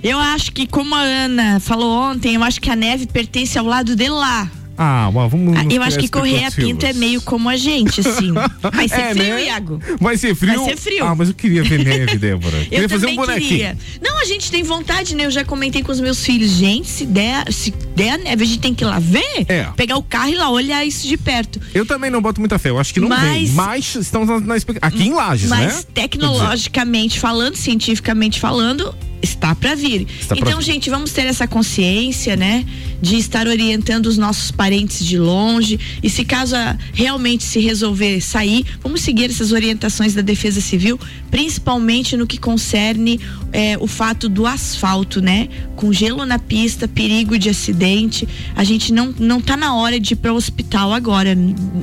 Eu 0.02 0.18
acho 0.18 0.52
que, 0.52 0.66
como 0.66 0.96
a 0.96 1.02
Ana 1.02 1.60
falou 1.60 1.92
ontem, 1.92 2.34
eu 2.34 2.44
acho 2.44 2.60
que 2.60 2.72
a 2.72 2.76
neve 2.76 3.06
pertence 3.06 3.56
ao 3.60 3.66
lado 3.66 3.96
de 3.96 4.10
lá. 4.10 4.39
Ah, 4.82 5.12
mas 5.14 5.30
vamos. 5.30 5.58
Ah, 5.58 5.66
eu 5.70 5.84
acho 5.84 6.00
que 6.00 6.08
correr 6.08 6.46
a 6.46 6.52
pinto 6.52 6.86
é 6.86 6.94
meio 6.94 7.22
como 7.22 7.50
a 7.50 7.58
gente, 7.58 8.00
assim. 8.00 8.32
Vai 8.74 8.88
ser 8.88 9.02
é, 9.02 9.14
frio, 9.14 9.24
né? 9.36 9.46
Iago. 9.48 9.82
Vai 10.00 10.18
ser 10.18 10.34
frio? 10.34 10.56
Vai 10.56 10.70
ser 10.70 10.78
frio. 10.78 11.04
Ah, 11.06 11.14
mas 11.14 11.28
eu 11.28 11.34
queria 11.34 11.62
ver 11.64 11.84
neve, 11.84 12.18
Débora. 12.18 12.58
eu 12.64 12.70
queria 12.70 12.88
fazer 12.88 13.08
um 13.08 13.16
bonequinho. 13.18 13.50
Queria. 13.50 13.78
Não, 14.02 14.18
a 14.22 14.24
gente 14.24 14.50
tem 14.50 14.64
vontade, 14.64 15.16
né? 15.16 15.26
Eu 15.26 15.32
já 15.32 15.44
comentei 15.44 15.84
com 15.84 15.92
os 15.92 16.00
meus 16.00 16.24
filhos. 16.24 16.52
Gente, 16.52 16.88
se 16.88 17.06
der, 17.06 17.52
se 17.52 17.72
der 17.94 18.12
a 18.12 18.18
neve, 18.18 18.42
a 18.42 18.48
gente 18.48 18.60
tem 18.60 18.74
que 18.74 18.86
ir 18.86 18.88
lá 18.88 19.00
ver. 19.00 19.46
É. 19.50 19.68
Pegar 19.76 19.98
o 19.98 20.04
carro 20.04 20.30
e 20.30 20.36
lá 20.36 20.50
olhar 20.50 20.86
isso 20.86 21.06
de 21.06 21.18
perto. 21.18 21.60
Eu 21.74 21.86
também 21.86 22.10
não 22.10 22.22
boto 22.22 22.40
muita 22.40 22.58
fé. 22.58 22.70
Eu 22.70 22.80
acho 22.80 22.94
que 22.94 23.02
não 23.02 23.10
mas, 23.10 23.22
vem. 23.22 23.50
Mas 23.50 23.96
estamos 23.96 24.30
na, 24.42 24.56
aqui 24.82 25.04
em 25.04 25.14
Lages, 25.14 25.50
mas 25.50 25.60
né? 25.60 25.66
Mas 25.74 25.88
tecnologicamente 25.94 27.20
falando, 27.20 27.58
cientificamente 27.58 28.40
falando, 28.40 28.96
está 29.22 29.54
para 29.54 29.76
vir. 29.76 30.08
Está 30.20 30.36
então, 30.38 30.62
gente, 30.62 30.90
vamos 30.90 31.12
ter 31.12 31.26
essa 31.26 31.48
consciência, 31.48 32.36
né? 32.36 32.66
De 33.02 33.18
estar 33.18 33.48
orientando 33.48 34.08
os 34.08 34.18
nossos 34.18 34.52
parentes 34.52 35.06
de 35.06 35.18
longe. 35.18 35.80
E 36.02 36.10
se 36.10 36.26
caso 36.26 36.56
realmente 36.94 37.44
se 37.44 37.60
resolver 37.60 38.22
sair, 38.22 38.66
vamos 38.82 39.02
seguir 39.02 39.30
essas 39.30 39.52
orientações 39.52 40.14
da 40.14 40.22
Defesa 40.22 40.62
Civil, 40.62 41.00
principalmente 41.32 42.18
no 42.18 42.28
que 42.28 42.38
concerne 42.38 43.20
é, 43.52 43.78
o 43.80 43.88
fato 43.88 44.28
do 44.30 44.46
asfalto, 44.46 45.22
né? 45.22 45.48
Com 45.76 45.92
gelo 45.92 46.26
na 46.26 46.40
pista, 46.40 46.88
perigo 46.88 47.38
de 47.38 47.50
acidente. 47.50 48.28
A 48.56 48.64
gente 48.64 48.94
não, 48.94 49.14
não 49.18 49.42
tá 49.42 49.56
na 49.56 49.76
hora 49.76 50.00
de 50.00 50.14
ir 50.14 50.18
para 50.18 50.34
o 50.34 50.36
hospital 50.36 50.94
agora, 50.94 51.36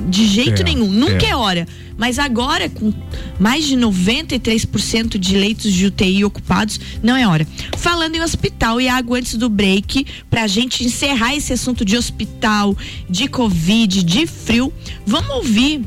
de 0.09 0.27
jeito 0.27 0.61
é, 0.61 0.65
nenhum. 0.65 0.87
Nunca 0.87 1.25
é. 1.25 1.29
é 1.29 1.35
hora. 1.35 1.67
Mas 1.97 2.19
agora, 2.19 2.69
com 2.69 2.93
mais 3.39 3.65
de 3.65 3.75
93% 3.75 5.17
de 5.17 5.35
leitos 5.35 5.73
de 5.73 5.87
UTI 5.87 6.23
ocupados, 6.23 6.79
não 7.01 7.15
é 7.15 7.27
hora. 7.27 7.47
Falando 7.75 8.15
em 8.15 8.21
hospital, 8.21 8.79
Iago, 8.79 9.15
antes 9.15 9.33
do 9.33 9.49
break, 9.49 10.05
para 10.29 10.43
a 10.43 10.47
gente 10.47 10.83
encerrar 10.83 11.06
esse 11.35 11.53
assunto 11.53 11.85
de 11.85 11.97
hospital, 11.97 12.75
de 13.09 13.27
Covid, 13.27 14.03
de 14.03 14.27
frio, 14.27 14.71
vamos 15.05 15.29
ouvir 15.29 15.85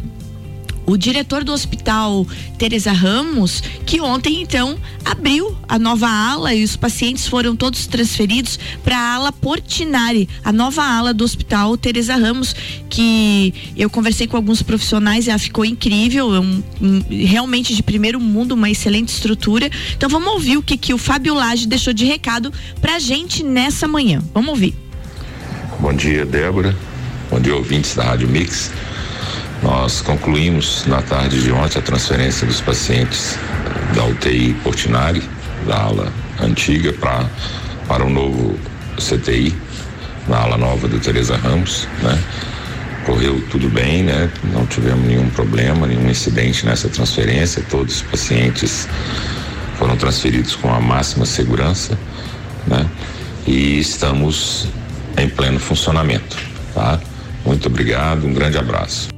o 0.93 0.97
diretor 0.97 1.45
do 1.45 1.53
hospital 1.53 2.27
Teresa 2.59 2.93
Ramos, 2.93 3.63
que 3.87 4.01
ontem 4.01 4.43
então 4.43 4.77
abriu 5.05 5.57
a 5.69 5.79
nova 5.79 6.09
ala 6.09 6.53
e 6.55 6.65
os 6.65 6.77
pacientes 6.77 7.29
foram 7.29 7.55
todos 7.55 7.87
transferidos 7.87 8.59
para 8.83 8.99
a 8.99 9.15
ala 9.15 9.33
Portinari, 9.33 10.29
a 10.45 10.53
nova 10.53 10.83
ala 10.83 11.15
do 11.15 11.25
hospital 11.25 11.77
Teresa 11.77 12.17
Ramos, 12.17 12.55
que 12.89 13.55
eu 13.77 13.89
conversei 13.89 14.27
com 14.27 14.37
alguns 14.37 14.63
profissionais 14.63 15.27
e 15.27 15.31
ela 15.31 15.39
ficou 15.39 15.65
incrível, 15.65 16.35
é 16.35 16.41
um, 16.41 16.63
um, 16.83 17.03
realmente 17.09 17.75
de 17.75 17.83
primeiro 17.83 18.19
mundo, 18.21 18.53
uma 18.53 18.69
excelente 18.69 19.11
estrutura. 19.11 19.71
Então 19.97 20.09
vamos 20.09 20.33
ouvir 20.33 20.57
o 20.57 20.63
que 20.63 20.77
que 20.77 20.93
o 20.93 20.99
Fábio 20.99 21.35
Lage 21.35 21.69
deixou 21.69 21.93
de 21.93 22.05
recado 22.05 22.53
pra 22.81 22.99
gente 22.99 23.45
nessa 23.45 23.87
manhã. 23.87 24.23
Vamos 24.35 24.51
ouvir. 24.51 24.90
Bom 25.81 25.95
dia, 25.95 26.27
Débora. 26.27 26.77
Bom 27.31 27.41
dia, 27.41 27.57
ouvintes 27.57 27.95
da 27.95 28.05
Rádio 28.05 28.29
Mix. 28.29 28.71
Nós 29.63 30.03
concluímos 30.03 30.85
na 30.85 31.01
tarde 31.01 31.43
de 31.43 31.51
ontem 31.51 31.79
a 31.79 31.83
transferência 31.83 32.47
dos 32.47 32.61
pacientes 32.61 33.39
da 33.95 34.05
UTI 34.05 34.53
Portinari, 34.63 35.23
da 35.67 35.85
ala 35.85 36.13
antiga, 36.39 36.93
pra, 36.93 37.25
para 37.89 38.05
o 38.05 38.11
novo 38.11 38.59
CTI, 38.99 39.55
na 40.29 40.43
ala 40.43 40.59
nova 40.59 40.87
do 40.87 41.01
Teresa 41.01 41.39
Ramos, 41.39 41.89
né? 42.03 42.23
Correu 43.07 43.43
tudo 43.51 43.71
bem, 43.71 44.03
né? 44.03 44.31
Não 44.53 44.67
tivemos 44.67 45.07
nenhum 45.07 45.31
problema, 45.31 45.87
nenhum 45.87 46.11
incidente 46.11 46.67
nessa 46.67 46.91
transferência. 46.91 47.65
Todos 47.71 47.97
os 47.97 48.03
pacientes 48.03 48.87
foram 49.79 49.97
transferidos 49.97 50.55
com 50.57 50.71
a 50.71 50.79
máxima 50.79 51.25
segurança, 51.25 51.99
né? 52.67 52.87
E 53.47 53.79
estamos 53.79 54.69
em 55.17 55.29
pleno 55.29 55.59
funcionamento, 55.59 56.37
tá? 56.75 56.99
Muito 57.45 57.67
obrigado, 57.67 58.27
um 58.27 58.33
grande 58.33 58.59
abraço. 58.59 59.10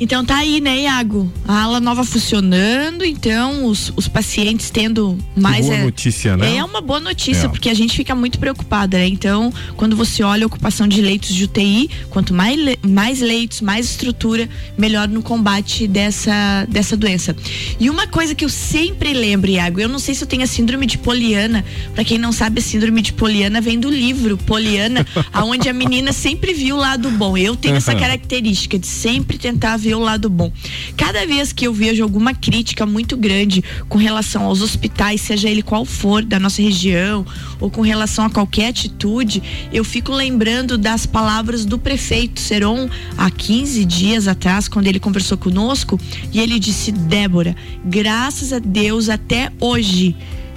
Então 0.00 0.24
tá 0.24 0.36
aí, 0.36 0.60
né, 0.60 0.82
Iago? 0.82 1.30
A 1.46 1.62
ala 1.62 1.80
nova 1.80 2.04
funcionando, 2.04 3.04
então 3.04 3.64
os, 3.64 3.92
os 3.96 4.06
pacientes 4.06 4.70
tendo 4.70 5.18
mais. 5.36 5.66
Boa 5.66 5.78
é, 5.78 5.84
notícia, 5.84 6.36
né? 6.36 6.56
É 6.56 6.64
uma 6.64 6.80
boa 6.80 7.00
notícia, 7.00 7.46
é. 7.46 7.48
porque 7.48 7.68
a 7.68 7.74
gente 7.74 7.96
fica 7.96 8.14
muito 8.14 8.38
preocupada, 8.38 8.96
né? 8.96 9.08
Então, 9.08 9.52
quando 9.76 9.96
você 9.96 10.22
olha 10.22 10.44
a 10.44 10.46
ocupação 10.46 10.86
de 10.86 11.02
leitos 11.02 11.34
de 11.34 11.44
UTI, 11.44 11.90
quanto 12.10 12.32
mais, 12.32 12.58
mais 12.86 13.20
leitos, 13.20 13.60
mais 13.60 13.86
estrutura, 13.90 14.48
melhor 14.76 15.08
no 15.08 15.20
combate 15.20 15.88
dessa, 15.88 16.64
dessa 16.68 16.96
doença. 16.96 17.34
E 17.80 17.90
uma 17.90 18.06
coisa 18.06 18.34
que 18.34 18.44
eu 18.44 18.48
sempre 18.48 19.12
lembro, 19.12 19.50
Iago, 19.50 19.80
eu 19.80 19.88
não 19.88 19.98
sei 19.98 20.14
se 20.14 20.22
eu 20.22 20.28
tenho 20.28 20.44
a 20.44 20.46
síndrome 20.46 20.86
de 20.86 20.96
Poliana. 20.96 21.64
Para 21.94 22.04
quem 22.04 22.18
não 22.18 22.30
sabe, 22.30 22.60
a 22.60 22.62
síndrome 22.62 23.02
de 23.02 23.12
Poliana 23.12 23.60
vem 23.60 23.80
do 23.80 23.90
livro 23.90 24.38
Poliana, 24.38 25.04
aonde 25.32 25.68
a 25.68 25.72
menina 25.72 26.12
sempre 26.12 26.54
viu 26.54 26.76
o 26.76 26.78
lado 26.78 27.10
bom. 27.10 27.36
Eu 27.36 27.56
tenho 27.56 27.74
essa 27.74 27.94
característica 27.94 28.78
de 28.78 28.86
sempre 28.86 29.38
tentar 29.38 29.76
ver 29.76 29.87
ver 29.88 29.94
o 29.94 30.00
lado 30.00 30.28
bom. 30.28 30.52
Cada 30.98 31.24
vez 31.26 31.50
que 31.50 31.66
eu 31.66 31.72
vejo 31.72 32.02
alguma 32.02 32.34
crítica 32.34 32.84
muito 32.84 33.16
grande 33.16 33.64
com 33.88 33.96
relação 33.96 34.44
aos 34.44 34.60
hospitais, 34.60 35.22
seja 35.22 35.48
ele 35.48 35.62
qual 35.62 35.86
for 35.86 36.22
da 36.22 36.38
nossa 36.38 36.60
região, 36.60 37.24
ou 37.58 37.70
com 37.70 37.80
relação 37.80 38.26
a 38.26 38.30
qualquer 38.30 38.68
atitude, 38.68 39.42
eu 39.72 39.82
fico 39.82 40.12
lembrando 40.12 40.76
das 40.76 41.06
palavras 41.06 41.64
do 41.64 41.78
prefeito 41.78 42.38
Seron 42.38 42.90
há 43.16 43.30
15 43.30 43.84
dias 43.86 44.28
atrás, 44.28 44.68
quando 44.68 44.88
ele 44.88 45.00
conversou 45.00 45.38
conosco, 45.38 45.98
e 46.32 46.38
ele 46.38 46.58
disse: 46.58 46.92
Débora, 46.92 47.56
graças 47.82 48.52
a 48.52 48.58
Deus 48.58 49.08
até 49.08 49.50
hoje 49.58 50.14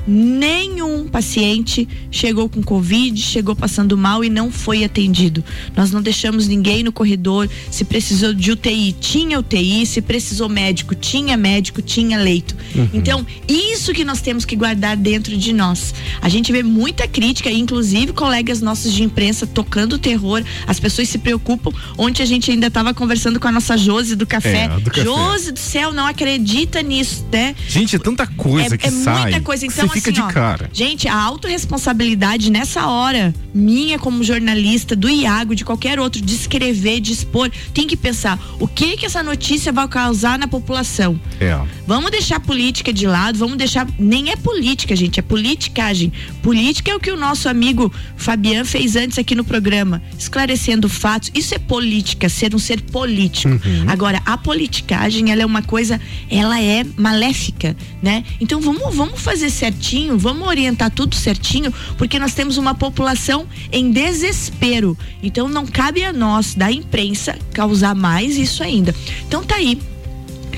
nenhum 0.08 1.08
paciente 1.08 1.88
chegou 2.10 2.50
com 2.50 2.62
Covid, 2.62 3.20
chegou 3.22 3.56
passando 3.56 3.98
mal 3.98 4.24
e 4.24 4.30
não 4.30 4.52
foi 4.52 4.84
atendido. 4.84 5.44
Nós 5.76 5.92
não 5.92 6.02
deixamos 6.02 6.48
ninguém 6.48 6.84
no 6.84 6.92
corredor. 6.92 7.50
Se 7.70 7.84
precisou 7.84 8.34
de 8.34 8.52
UTI, 8.52 8.94
tinha 9.00 9.40
UTI. 9.40 9.86
Se 9.86 10.02
precisou 10.02 10.50
médico, 10.50 10.96
tinha 10.96 11.38
médico, 11.38 11.82
tinha 11.82 12.18
leito. 12.18 12.56
Uhum. 12.76 12.90
Então, 12.94 13.26
isso 13.48 13.94
que 13.94 14.04
nós 14.04 14.22
temos 14.22 14.46
que 14.46 14.56
guardar 14.56 14.98
dentro 14.98 15.36
de 15.38 15.54
nós. 15.54 15.94
A 16.22 16.30
gente 16.30 16.52
vê 16.52 16.64
muita 16.64 17.08
crítica, 17.08 17.50
inclusive 17.50 18.14
colegas 18.14 18.62
nossos 18.62 18.94
de 18.94 19.04
imprensa 19.04 19.46
tocando 19.46 19.98
terror. 19.98 20.44
As 20.68 20.80
pessoas 20.80 21.10
se 21.10 21.18
preocupam. 21.18 21.72
Ontem 21.98 22.24
a 22.24 22.26
gente 22.26 22.52
ainda 22.52 22.68
estava 22.68 22.94
conversando 22.94 23.40
com 23.40 23.48
a 23.48 23.52
nossa 23.52 23.78
Josi 23.78 24.16
do 24.16 24.26
café. 24.26 24.66
É, 24.66 24.80
do 24.80 25.04
Josi 25.04 25.52
do 25.52 25.60
céu, 25.60 25.94
não 25.94 26.06
acredita 26.06 26.82
nisso, 26.82 27.26
né? 27.32 27.56
Gente, 27.68 27.96
é 27.96 28.00
tanta 28.00 28.26
coisa 28.28 28.76
é, 28.76 28.78
que 28.78 28.88
é 28.88 28.92
sai. 28.92 29.16
É 29.16 29.22
muita 29.24 29.42
coisa. 29.42 29.66
Então, 29.66 29.91
fica 29.92 30.12
assim, 30.12 30.28
de 30.28 30.34
cara. 30.34 30.70
Gente, 30.74 31.08
a 31.08 31.16
autorresponsabilidade 31.16 32.52
nessa 32.52 32.88
hora, 32.88 33.34
minha 33.54 34.00
como 34.00 34.24
jornalista, 34.24 34.96
do 34.96 35.10
Iago, 35.10 35.56
de 35.56 35.66
qualquer 35.66 36.00
outro, 36.00 36.22
de 36.22 36.34
escrever, 36.34 37.00
de 37.00 37.14
expor, 37.14 37.50
tem 37.74 37.88
que 37.88 37.98
pensar 37.98 38.40
o 38.60 38.68
que 38.68 38.98
que 38.98 39.06
essa 39.06 39.22
notícia 39.24 39.72
vai 39.72 39.88
causar 39.88 40.38
na 40.40 40.48
população. 40.48 41.20
É. 41.40 41.60
Vamos 41.86 42.12
deixar 42.12 42.38
a 42.38 42.40
política 42.40 42.94
de 42.94 43.06
lado, 43.06 43.38
vamos 43.38 43.58
deixar. 43.58 43.88
Nem 44.00 44.32
é 44.32 44.36
política, 44.36 44.96
gente, 44.96 45.20
é 45.20 45.24
politicagem. 45.24 46.12
Política 46.42 46.92
é 46.92 46.96
o 46.96 47.00
que 47.00 47.12
o 47.12 47.18
nosso 47.18 47.50
amigo 47.50 47.92
Fabian 48.16 48.64
fez 48.64 48.96
antes 48.96 49.18
aqui 49.18 49.36
no 49.36 49.44
programa, 49.44 50.02
esclarecendo 50.18 50.88
fatos. 50.88 51.32
Isso 51.34 51.54
é 51.54 51.60
política, 51.60 52.30
ser 52.30 52.56
um 52.56 52.60
ser 52.60 52.82
político. 52.82 53.50
Uhum. 53.50 53.86
Agora, 53.88 54.22
a 54.26 54.38
politicagem, 54.38 55.32
ela 55.32 55.42
é 55.42 55.46
uma 55.46 55.62
coisa, 55.62 56.00
ela 56.30 56.62
é 56.62 56.86
maléfica, 56.98 57.76
né? 58.02 58.24
Então 58.40 58.62
vamos, 58.62 58.96
vamos 58.96 59.20
fazer 59.20 59.50
certo 59.50 59.81
certinho, 59.82 60.18
vamos 60.18 60.48
orientar 60.48 60.92
tudo 60.92 61.16
certinho, 61.16 61.74
porque 61.98 62.20
nós 62.20 62.36
temos 62.36 62.58
uma 62.58 62.76
população 62.76 63.48
em 63.72 63.92
desespero. 63.92 64.96
Então 65.24 65.50
não 65.50 65.66
cabe 65.66 66.04
a 66.04 66.14
nós, 66.14 66.54
da 66.54 66.72
imprensa, 66.72 67.36
causar 67.52 67.96
mais 67.96 68.38
isso 68.38 68.64
ainda. 68.64 68.94
Então 69.28 69.44
tá 69.44 69.56
aí. 69.56 69.82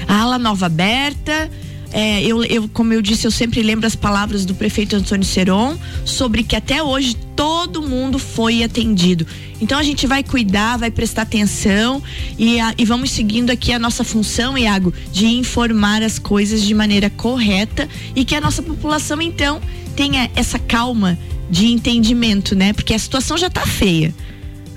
A 0.06 0.22
ala 0.22 0.38
nova 0.38 0.66
aberta, 0.66 1.50
é, 1.94 2.24
eu, 2.24 2.44
eu, 2.44 2.68
como 2.70 2.92
eu 2.92 3.04
disse, 3.04 3.28
eu 3.28 3.32
sempre 3.32 3.62
lembro 3.62 3.86
as 3.86 3.96
palavras 3.96 4.46
do 4.46 4.56
prefeito 4.56 4.96
Antônio 4.96 5.24
Seron 5.24 5.78
sobre 6.04 6.44
que 6.44 6.56
até 6.56 6.82
hoje 6.82 7.16
todo 7.36 7.84
mundo 7.84 8.18
foi 8.18 8.64
atendido. 8.64 9.28
Então 9.62 9.78
a 9.78 9.84
gente 9.84 10.08
vai 10.08 10.24
cuidar, 10.24 10.78
vai 10.78 10.90
prestar 10.90 11.22
atenção 11.22 12.02
e, 12.38 12.60
a, 12.60 12.74
e 12.80 12.84
vamos 12.84 13.12
seguindo 13.12 13.52
aqui 13.52 13.72
a 13.72 13.78
nossa 13.78 14.04
função, 14.04 14.58
Iago, 14.58 14.92
de 15.12 15.28
informar 15.28 16.02
as 16.02 16.18
coisas 16.18 16.64
de 16.64 16.74
maneira 16.74 17.12
correta 17.12 17.88
e 18.16 18.26
que 18.26 18.36
a 18.36 18.42
nossa 18.42 18.64
população 18.64 19.22
então 19.22 19.62
tenha 19.96 20.32
essa 20.36 20.58
calma 20.58 21.18
de 21.48 21.68
entendimento, 21.68 22.56
né? 22.56 22.74
Porque 22.74 22.96
a 22.96 23.00
situação 23.00 23.38
já 23.38 23.48
está 23.48 23.68
feia. 23.68 24.14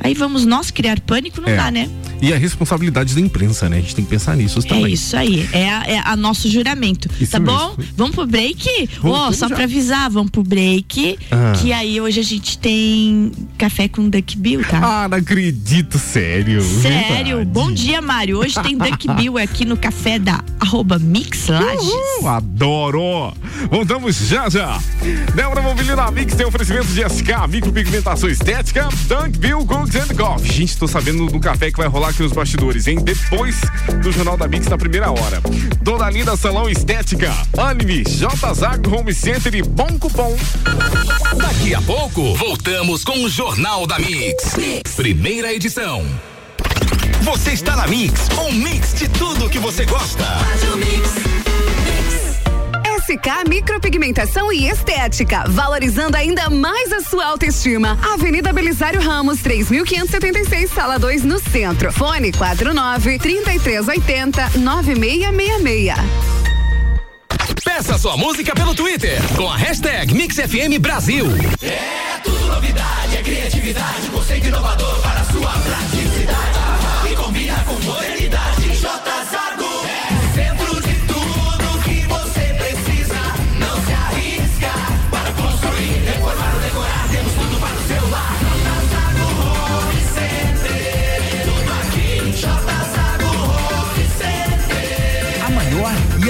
Aí 0.01 0.13
vamos 0.13 0.45
nós 0.45 0.71
criar 0.71 1.01
pânico, 1.01 1.41
não 1.41 1.49
é. 1.49 1.57
dá, 1.57 1.71
né? 1.71 1.89
E 2.21 2.33
a 2.33 2.39
responsabilidade 2.39 3.15
da 3.15 3.21
imprensa, 3.21 3.69
né? 3.69 3.79
A 3.79 3.81
gente 3.81 3.95
tem 3.95 4.05
que 4.05 4.11
pensar 4.11 4.37
nisso 4.37 4.63
também. 4.63 4.87
É 4.87 4.89
isso 4.89 5.17
aí, 5.17 5.49
é 5.53 5.69
a, 5.69 5.85
é 5.87 6.03
a 6.05 6.17
nosso 6.17 6.49
juramento. 6.51 7.09
Isso 7.21 7.33
tá 7.33 7.39
mesmo. 7.39 7.57
bom? 7.57 7.77
Vamos 7.97 8.15
pro 8.15 8.27
break? 8.27 8.89
Ó, 9.03 9.29
oh, 9.29 9.33
só 9.33 9.49
já. 9.49 9.55
pra 9.55 9.65
avisar, 9.65 10.11
vamos 10.11 10.31
pro 10.31 10.43
break. 10.43 11.19
Ah. 11.31 11.53
Que 11.57 11.73
aí 11.73 12.01
hoje 12.01 12.21
a 12.21 12.23
gente 12.23 12.59
tem 12.59 13.33
café 13.59 13.89
com 13.89 14.09
Duck 14.09 14.37
Bill, 14.37 14.65
tá? 14.65 14.81
Ah, 14.83 15.09
não 15.09 15.19
acredito, 15.19 15.99
sério. 15.99 16.63
Sério. 16.63 17.37
Verdade. 17.39 17.51
Bom 17.51 17.71
dia, 17.71 18.01
Mário. 18.01 18.39
Hoje 18.39 18.55
tem 18.63 18.77
Duck 18.77 19.07
Bill 19.15 19.39
aqui 19.39 19.65
no 19.65 19.77
café 19.77 20.19
da 20.19 20.43
arroba 20.59 20.99
Mix 20.99 21.49
Lages. 21.49 21.87
Uhul, 21.87 22.29
adoro! 22.29 23.35
Voltamos 23.71 24.17
já 24.17 24.49
já. 24.49 24.81
Débora 25.35 25.63
Mobilina 25.63 26.11
Mix 26.11 26.35
tem 26.35 26.47
oferecimento 26.47 26.87
de 26.89 27.03
SK, 27.09 27.49
micropigmentação 27.49 28.29
estética, 28.29 28.89
Dunk 29.07 29.39
Bill 29.39 29.65
Cooks 29.65 29.97
and 29.97 30.15
Coffee. 30.15 30.53
Gente, 30.53 30.77
tô 30.77 30.89
sabendo 30.89 31.27
do 31.27 31.41
café 31.41 31.71
que 31.71 31.77
vai 31.77 31.89
rolar 31.89 32.06
aqui 32.09 32.23
nos 32.23 32.33
bastidores, 32.33 32.87
hein? 32.87 32.99
Depois 33.03 33.61
do 34.03 34.13
Jornal 34.13 34.37
da 34.37 34.47
Mix 34.47 34.67
na 34.67 34.79
primeira 34.79 35.11
hora. 35.11 35.41
Dona 35.83 36.09
Linda 36.11 36.37
Salão 36.37 36.69
Estética, 36.69 37.33
Anime, 37.59 38.05
J 38.05 38.55
Zago 38.55 38.97
Home 38.97 39.13
Center 39.13 39.55
e 39.55 39.63
Bom 39.63 39.99
Cupom. 39.99 40.37
Daqui 41.37 41.75
a 41.75 41.83
pouco, 41.83 42.35
voltamos 42.35 43.05
com 43.05 43.25
o 43.25 43.29
Jornal 43.29 43.87
da 43.87 43.99
mix. 43.99 44.57
mix. 44.57 44.95
Primeira 44.95 45.53
edição. 45.53 46.05
Você 47.23 47.53
está 47.53 47.75
na 47.75 47.89
Mix, 47.89 48.29
um 48.39 48.53
mix 48.53 48.95
de 48.95 49.09
tudo 49.09 49.51
que 49.51 49.59
você 49.59 49.85
gosta. 49.85 50.25
SK 53.07 53.49
Micropigmentação 53.49 54.53
e 54.53 54.69
Estética, 54.69 55.45
valorizando 55.49 56.17
ainda 56.17 56.51
mais 56.51 56.93
a 56.93 57.01
sua 57.01 57.27
autoestima. 57.27 57.97
Avenida 58.03 58.53
Belisário 58.53 59.01
Ramos, 59.01 59.39
3576, 59.43 60.73
sala 60.73 60.99
2 60.99 61.23
no 61.23 61.39
centro. 61.39 61.93
Fone 61.93 62.33
49 62.33 63.19
3380 63.21 64.59
9666. 64.59 65.95
Peça 67.65 67.97
sua 67.97 68.17
música 68.17 68.53
pelo 68.57 68.75
Twitter 68.75 69.23
com 69.37 69.49
a 69.49 69.57
hashtag 69.57 70.13
MixFM 70.13 70.77
Brasil. 70.81 71.27
É 71.63 72.19
tudo 72.25 72.45
novidade, 72.47 73.19
é 73.19 73.23
criatividade, 73.23 74.11
conceito 74.11 74.49
inovador 74.49 75.01
para 75.01 75.23
sua 75.27 75.53
praticidade. 75.53 76.59
E 77.13 77.15
combina 77.15 77.55
com 77.67 77.75
modernidade. 77.85 78.77
J 78.81 79.46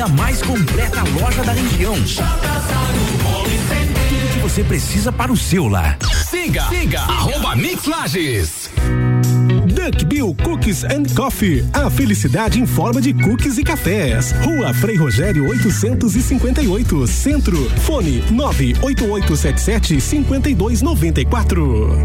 a 0.07 0.09
mais 0.09 0.41
completa 0.41 1.03
loja 1.21 1.43
da 1.43 1.51
região. 1.51 1.95
Tudo 1.97 2.05
que 4.33 4.39
você 4.39 4.63
precisa 4.63 5.11
para 5.11 5.33
o 5.33 5.37
seu 5.37 5.67
lar. 5.67 5.99
Siga, 6.31 6.63
siga, 6.69 7.01
arroba 7.01 7.57
Mix 7.57 7.87
Lages. 7.87 8.71
Duck 9.67 10.05
Bill 10.05 10.37
Cookies 10.45 10.85
and 10.85 11.13
Coffee. 11.17 11.69
A 11.73 11.91
felicidade 11.91 12.61
em 12.61 12.67
forma 12.67 13.01
de 13.01 13.13
cookies 13.15 13.59
e 13.59 13.65
cafés. 13.65 14.33
Rua 14.45 14.73
Frei 14.73 14.97
Rogério 14.97 15.49
858, 15.49 17.07
Centro. 17.09 17.69
Fone 17.81 18.23
98877 18.31 20.01
5294. 20.01 21.99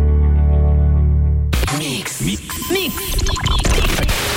Mix. 1.78 2.22
Mix. 2.22 2.52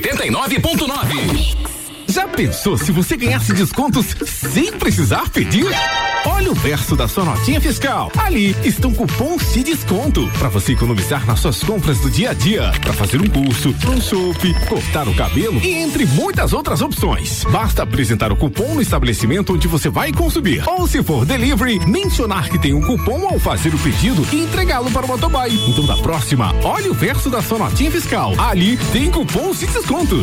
89.9. 0.00 1.61
Já 2.12 2.28
pensou 2.28 2.76
se 2.76 2.92
você 2.92 3.16
ganhasse 3.16 3.54
descontos 3.54 4.14
sem 4.26 4.70
precisar 4.70 5.30
pedir? 5.30 5.64
Olha 6.26 6.52
o 6.52 6.54
verso 6.54 6.94
da 6.94 7.08
sua 7.08 7.24
notinha 7.24 7.58
fiscal. 7.58 8.12
Ali 8.18 8.54
estão 8.62 8.92
cupons 8.92 9.54
de 9.54 9.62
desconto 9.62 10.28
para 10.38 10.50
você 10.50 10.72
economizar 10.72 11.24
nas 11.24 11.40
suas 11.40 11.62
compras 11.62 12.00
do 12.00 12.10
dia 12.10 12.32
a 12.32 12.34
dia, 12.34 12.70
para 12.82 12.92
fazer 12.92 13.18
um 13.18 13.26
curso, 13.26 13.74
um 13.88 13.98
chopp, 13.98 14.54
cortar 14.68 15.08
o 15.08 15.14
cabelo 15.14 15.58
e 15.64 15.72
entre 15.72 16.04
muitas 16.04 16.52
outras 16.52 16.82
opções. 16.82 17.44
Basta 17.44 17.82
apresentar 17.82 18.30
o 18.30 18.36
cupom 18.36 18.74
no 18.74 18.82
estabelecimento 18.82 19.54
onde 19.54 19.66
você 19.66 19.88
vai 19.88 20.12
consumir. 20.12 20.62
Ou 20.68 20.86
se 20.86 21.02
for 21.02 21.24
delivery, 21.24 21.78
mencionar 21.86 22.50
que 22.50 22.58
tem 22.58 22.74
um 22.74 22.82
cupom 22.82 23.26
ao 23.26 23.38
fazer 23.38 23.74
o 23.74 23.78
pedido 23.78 24.22
e 24.30 24.44
entregá-lo 24.44 24.90
para 24.90 25.06
o 25.06 25.08
motoboy. 25.08 25.50
Então 25.66 25.86
da 25.86 25.96
próxima, 25.96 26.54
olha 26.62 26.90
o 26.90 26.94
verso 26.94 27.30
da 27.30 27.40
sua 27.40 27.56
notinha 27.56 27.90
fiscal. 27.90 28.38
Ali 28.38 28.76
tem 28.92 29.10
cupons 29.10 29.60
de 29.60 29.66
desconto. 29.66 30.22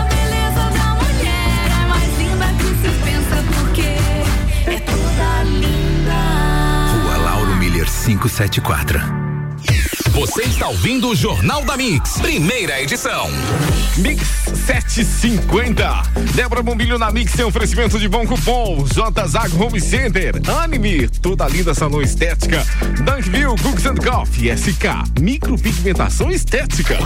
574. 8.05 8.99
Você 10.09 10.41
está 10.41 10.67
ouvindo 10.69 11.09
o 11.09 11.15
Jornal 11.15 11.63
da 11.63 11.77
Mix, 11.77 12.17
primeira 12.17 12.81
edição. 12.81 13.29
Mix 13.97 14.27
750. 14.65 16.01
Débora 16.33 16.63
Bombilho 16.63 16.97
na 16.97 17.11
Mix 17.11 17.33
tem 17.33 17.45
oferecimento 17.45 17.99
de 17.99 18.09
bom 18.09 18.25
cupom. 18.25 18.83
J 18.87 19.27
Zag 19.27 19.55
Home 19.55 19.79
Center. 19.79 20.33
Anime, 20.63 21.07
toda 21.07 21.47
linda 21.47 21.75
salão 21.75 22.01
estética. 22.01 22.65
Dunkville 23.05 23.55
Cooks 23.61 23.85
and 23.85 23.95
Coffee. 23.95 24.49
SK, 24.57 25.19
micropigmentação 25.19 26.31
estética. 26.31 26.97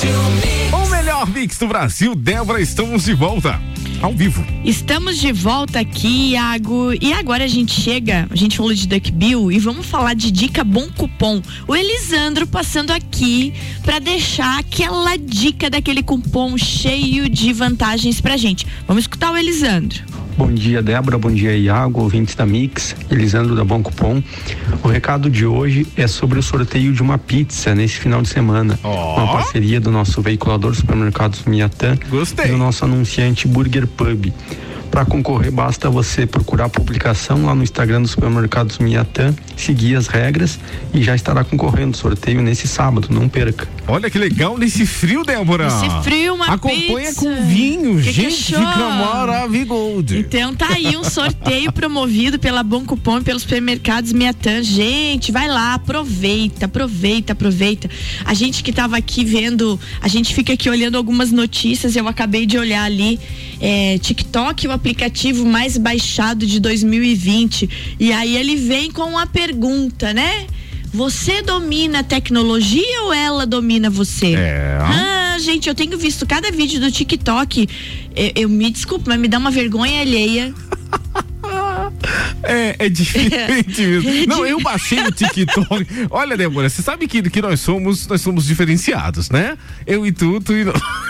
O 0.00 0.57
melhor 1.18 1.26
mix 1.30 1.58
do 1.58 1.66
Brasil, 1.66 2.14
Débora, 2.14 2.60
estamos 2.60 3.04
de 3.04 3.14
volta. 3.14 3.60
Ao 4.00 4.12
vivo. 4.12 4.44
Estamos 4.64 5.18
de 5.18 5.32
volta 5.32 5.80
aqui, 5.80 6.32
Iago. 6.32 6.92
E 7.00 7.12
agora 7.12 7.44
a 7.44 7.48
gente 7.48 7.72
chega, 7.72 8.28
a 8.30 8.36
gente 8.36 8.56
falou 8.56 8.72
de 8.72 8.86
Duck 8.86 9.10
Bill 9.10 9.50
e 9.50 9.58
vamos 9.58 9.86
falar 9.86 10.14
de 10.14 10.30
dica 10.30 10.62
bom 10.62 10.88
cupom. 10.96 11.42
O 11.66 11.74
Elisandro 11.74 12.46
passando 12.46 12.92
aqui 12.92 13.52
para 13.82 13.98
deixar 13.98 14.60
aquela 14.60 15.16
dica 15.16 15.68
daquele 15.68 16.04
cupom 16.04 16.56
cheio 16.56 17.28
de 17.28 17.52
vantagens 17.52 18.20
pra 18.20 18.36
gente. 18.36 18.64
Vamos 18.86 19.02
escutar 19.02 19.32
o 19.32 19.36
Elisandro. 19.36 20.17
Bom 20.38 20.52
dia, 20.52 20.80
Débora. 20.80 21.18
Bom 21.18 21.32
dia, 21.32 21.56
Iago, 21.56 22.00
ouvintes 22.00 22.36
da 22.36 22.46
Mix, 22.46 22.94
Elisandro 23.10 23.56
da 23.56 23.64
Bom 23.64 23.82
Cupom. 23.82 24.22
O 24.84 24.88
recado 24.88 25.28
de 25.28 25.44
hoje 25.44 25.84
é 25.96 26.06
sobre 26.06 26.38
o 26.38 26.42
sorteio 26.44 26.92
de 26.92 27.02
uma 27.02 27.18
pizza 27.18 27.74
nesse 27.74 27.94
final 27.94 28.22
de 28.22 28.28
semana. 28.28 28.78
Oh. 28.84 29.16
Uma 29.16 29.32
parceria 29.32 29.80
do 29.80 29.90
nosso 29.90 30.22
veiculador 30.22 30.76
supermercados 30.76 31.42
Miatã 31.44 31.98
Gostei. 32.08 32.44
e 32.44 32.48
do 32.50 32.56
nosso 32.56 32.84
anunciante 32.84 33.48
Burger 33.48 33.88
Pub. 33.88 34.32
Para 34.90 35.04
concorrer, 35.04 35.52
basta 35.52 35.88
você 35.90 36.26
procurar 36.26 36.64
a 36.64 36.68
publicação 36.68 37.44
lá 37.44 37.54
no 37.54 37.62
Instagram 37.62 38.02
do 38.02 38.08
Supermercados 38.08 38.78
Miatã, 38.78 39.34
seguir 39.56 39.94
as 39.96 40.06
regras 40.08 40.58
e 40.92 41.02
já 41.02 41.14
estará 41.14 41.44
concorrendo. 41.44 41.96
Sorteio 41.96 42.42
nesse 42.42 42.66
sábado, 42.66 43.08
não 43.10 43.28
perca. 43.28 43.68
Olha 43.86 44.10
que 44.10 44.18
legal 44.18 44.58
nesse 44.58 44.84
frio, 44.86 45.24
Débora. 45.24 45.64
Nesse 45.66 46.02
frio, 46.02 46.34
uma 46.34 46.46
Acompanha 46.46 47.08
pizza. 47.08 47.20
com 47.20 47.46
vinho, 47.46 47.96
Que 47.98 48.02
que 48.04 48.12
gente, 48.12 48.54
achou? 48.56 48.66
fica 48.66 48.88
maravilhoso. 48.88 50.16
Então 50.16 50.54
tá 50.54 50.68
aí 50.70 50.96
um 50.96 51.04
sorteio 51.04 51.72
promovido 51.72 52.38
pela 52.38 52.62
Bom 52.62 52.84
Cupom 52.84 53.18
e 53.18 53.22
pelos 53.22 53.42
supermercados 53.42 54.12
Miatã. 54.12 54.62
Gente, 54.62 55.30
vai 55.30 55.48
lá, 55.48 55.74
aproveita, 55.74 56.66
aproveita, 56.66 57.32
aproveita. 57.34 57.88
A 58.24 58.34
gente 58.34 58.62
que 58.62 58.72
tava 58.72 58.96
aqui 58.96 59.24
vendo, 59.24 59.78
a 60.00 60.08
gente 60.08 60.34
fica 60.34 60.52
aqui 60.52 60.68
olhando 60.68 60.96
algumas 60.96 61.30
notícias, 61.30 61.94
eu 61.94 62.08
acabei 62.08 62.46
de 62.46 62.58
olhar 62.58 62.84
ali, 62.84 63.18
é, 63.60 63.98
TikTok, 63.98 64.66
o 64.68 64.72
aplicativo 64.72 65.44
mais 65.44 65.76
baixado 65.76 66.46
de 66.46 66.60
2020. 66.60 67.96
E 67.98 68.12
aí 68.12 68.36
ele 68.36 68.56
vem 68.56 68.90
com 68.90 69.02
uma 69.02 69.26
pergunta, 69.26 70.12
né? 70.12 70.46
Você 70.92 71.42
domina 71.42 72.00
a 72.00 72.02
tecnologia 72.02 73.02
ou 73.02 73.12
ela 73.12 73.46
domina 73.46 73.90
você? 73.90 74.34
É. 74.34 74.78
Ah, 74.80 75.36
gente, 75.38 75.68
eu 75.68 75.74
tenho 75.74 75.98
visto 75.98 76.26
cada 76.26 76.50
vídeo 76.50 76.80
do 76.80 76.90
TikTok. 76.90 77.68
Eu, 78.16 78.32
eu 78.34 78.48
me 78.48 78.70
desculpo, 78.70 79.04
mas 79.08 79.18
me 79.18 79.28
dá 79.28 79.38
uma 79.38 79.50
vergonha 79.50 80.00
alheia. 80.00 80.54
É, 82.42 82.86
é 82.86 82.88
diferente 82.88 83.80
mesmo. 83.80 84.10
Não, 84.28 84.46
eu 84.46 84.60
baixei 84.60 85.00
o 85.00 85.12
TikTok. 85.12 85.86
Olha, 86.10 86.36
Débora, 86.36 86.68
você 86.68 86.82
sabe 86.82 87.06
que, 87.08 87.22
que 87.28 87.42
nós 87.42 87.60
somos, 87.60 88.06
nós 88.06 88.20
somos 88.20 88.46
diferenciados, 88.46 89.30
né? 89.30 89.56
Eu 89.86 90.06
e 90.06 90.12
tu, 90.12 90.40
tu 90.40 90.52
e. 90.52 90.64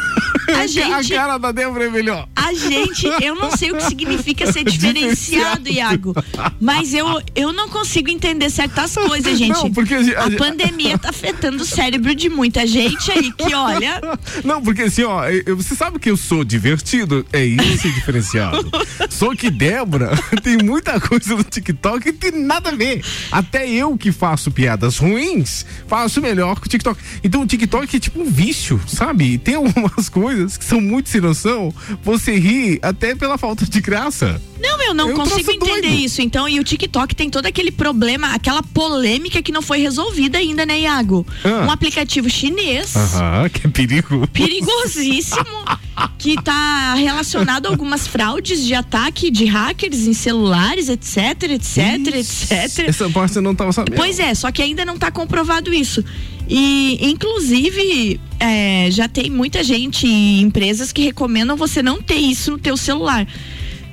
A 0.58 0.66
gente. 0.66 1.14
A 1.14 1.16
cara 1.18 1.38
da 1.38 1.52
Débora 1.52 1.84
é 1.87 1.90
melhor. 1.90 2.28
A 2.34 2.52
gente, 2.54 3.06
eu 3.22 3.34
não 3.34 3.50
sei 3.56 3.70
o 3.70 3.76
que 3.76 3.84
significa 3.84 4.50
ser 4.52 4.64
diferenciado, 4.68 5.68
Iago. 5.68 6.14
Mas 6.61 6.94
eu, 6.94 7.20
eu 7.34 7.52
não 7.52 7.68
consigo 7.68 8.11
entender 8.11 8.50
certas 8.50 8.94
coisas, 8.94 9.37
gente. 9.38 9.52
Não, 9.58 9.72
porque 9.72 9.94
a 9.94 10.24
a 10.28 10.30
pandemia 10.32 10.98
tá 10.98 11.08
afetando 11.11 11.62
o 11.62 11.66
cérebro 11.66 12.14
de 12.14 12.28
muita 12.28 12.66
gente 12.66 13.11
aí 13.11 13.32
que, 13.32 13.54
olha. 13.54 14.00
Não, 14.44 14.62
porque 14.62 14.82
assim, 14.82 15.02
ó, 15.04 15.26
eu- 15.28 15.56
você 15.56 15.74
sabe 15.74 15.98
que 15.98 16.11
eu 16.11 16.16
sou 16.16 16.44
divertido, 16.44 17.24
é 17.32 17.44
isso 17.44 17.90
diferenciado. 17.92 18.70
Só 19.08 19.34
que 19.34 19.50
Débora 19.50 20.11
tem 20.42 20.58
muita 20.58 21.00
coisa 21.00 21.34
no 21.34 21.42
TikTok 21.44 22.00
que 22.04 22.12
tem 22.12 22.40
nada 22.40 22.70
a 22.70 22.74
ver. 22.74 23.02
Até 23.32 23.68
eu 23.68 23.96
que 23.96 24.12
faço 24.12 24.50
piadas 24.50 24.98
ruins, 24.98 25.64
faço 25.87 26.20
melhor 26.20 26.61
que 26.61 26.66
o 26.66 26.70
TikTok. 26.70 27.00
Então 27.24 27.42
o 27.42 27.46
TikTok 27.46 27.96
é 27.96 28.00
tipo 28.00 28.20
um 28.20 28.30
vício, 28.30 28.80
sabe? 28.87 29.38
Tem 29.38 29.54
algumas 29.54 30.08
coisas 30.08 30.38
que 30.46 30.64
são 30.64 30.81
muito 30.81 31.09
sem 31.09 31.20
noção. 31.20 31.72
Você 32.03 32.37
ri 32.38 32.79
até 32.83 33.14
pela 33.14 33.37
falta 33.38 33.64
de 33.66 33.81
graça. 33.81 34.40
Não, 34.61 34.83
eu 34.83 34.94
não 34.94 35.11
Eu 35.11 35.14
consigo 35.16 35.37
troço 35.44 35.51
entender 35.53 35.88
doido. 35.88 36.01
isso. 36.05 36.20
Então, 36.20 36.48
e 36.48 36.59
o 36.59 36.64
TikTok 36.64 37.14
tem 37.14 37.31
todo 37.31 37.46
aquele 37.46 37.70
problema, 37.70 38.35
aquela 38.35 38.62
polêmica 38.62 39.40
que 39.42 39.53
não 39.53 39.62
foi 39.62 39.79
resolvida 39.79 40.38
ainda, 40.38 40.66
né, 40.66 40.81
Iago? 40.81 41.27
Ah. 41.44 41.66
Um 41.66 41.70
aplicativo 41.70 42.29
chinês. 42.29 42.94
Aham, 42.96 43.48
que 43.48 43.66
é 43.66 43.70
perigo. 43.70 44.27
perigosíssimo 44.29 45.44
que 46.18 46.34
está 46.34 46.94
relacionado 46.94 47.66
a 47.66 47.70
algumas 47.70 48.06
fraudes 48.06 48.64
de 48.64 48.74
ataque 48.74 49.30
de 49.30 49.44
hackers 49.44 50.06
em 50.06 50.12
celulares, 50.12 50.88
etc, 50.88 51.42
etc, 51.44 52.14
etc. 52.14 52.88
Essa 52.88 53.08
parte 53.11 53.37
eu 53.37 53.42
não 53.42 53.54
tava 53.54 53.72
sabendo. 53.72 53.96
Pois 53.96 54.18
é, 54.18 54.34
só 54.34 54.50
que 54.50 54.62
ainda 54.62 54.84
não 54.84 54.94
está 54.94 55.11
comprovado 55.11 55.72
isso. 55.72 56.04
E, 56.48 56.98
inclusive, 57.11 58.18
é, 58.40 58.88
já 58.90 59.06
tem 59.06 59.30
muita 59.30 59.62
gente 59.62 60.06
e 60.06 60.40
empresas 60.40 60.92
que 60.92 61.02
recomendam 61.02 61.56
você 61.56 61.82
não 61.82 62.00
ter 62.00 62.16
isso 62.16 62.50
no 62.50 62.58
teu 62.58 62.76
celular. 62.76 63.26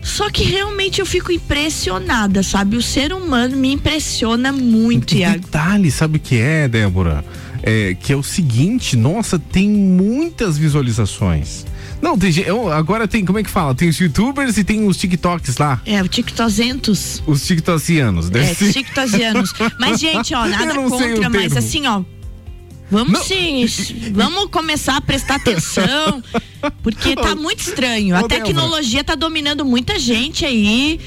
Só 0.02 0.30
que 0.30 0.44
realmente 0.44 1.00
eu 1.00 1.06
fico 1.06 1.32
impressionada, 1.32 2.44
sabe? 2.44 2.78
O 2.78 2.82
ser 2.82 3.12
humano 3.12 3.58
me 3.58 3.74
impressiona 3.74 4.52
muito, 4.52 5.16
Iago. 5.16 5.40
Detalhe, 5.40 5.90
sabe 5.90 6.18
o 6.18 6.20
que 6.20 6.38
é, 6.38 6.68
Débora? 6.68 7.26
É, 7.64 7.96
que 8.00 8.14
é 8.14 8.16
o 8.16 8.22
seguinte, 8.22 8.96
nossa, 8.96 9.40
tem 9.40 9.68
muitas 9.68 10.58
visualizações. 10.60 11.66
Não, 12.02 12.18
tem, 12.18 12.32
agora 12.74 13.08
tem, 13.08 13.26
como 13.26 13.40
é 13.40 13.44
que 13.44 13.50
fala? 13.50 13.74
Tem 13.74 13.90
os 13.90 13.98
youtubers 13.98 14.58
e 14.58 14.64
tem 14.64 14.86
os 14.88 14.98
TikToks 14.98 15.58
lá. 15.58 15.82
É, 15.86 16.02
o 16.04 16.08
TikTozentos. 16.08 17.24
Os 17.26 17.46
TikTokianos, 17.46 18.30
deve 18.30 18.46
É, 18.52 18.54
ser. 18.54 18.74
TikTokianos. 18.74 19.54
Mas, 19.80 20.00
gente, 20.00 20.34
ó, 20.36 20.46
nada 20.48 20.74
não 20.74 20.90
contra, 20.90 21.30
mas 21.30 21.42
termo. 21.54 21.58
assim, 21.58 21.88
ó. 21.88 22.04
Vamos 22.92 23.26
sim, 23.26 23.66
vamos 24.14 24.48
começar 24.52 24.96
a 24.98 25.02
prestar 25.02 25.36
atenção, 25.38 26.22
porque 26.84 27.16
tá 27.16 27.34
muito 27.36 27.60
estranho. 27.62 28.16
A 28.16 28.28
tecnologia 28.28 29.04
tá 29.04 29.16
dominando 29.16 29.66
muita 29.66 29.98
gente 29.98 30.46
aí. 30.46 31.00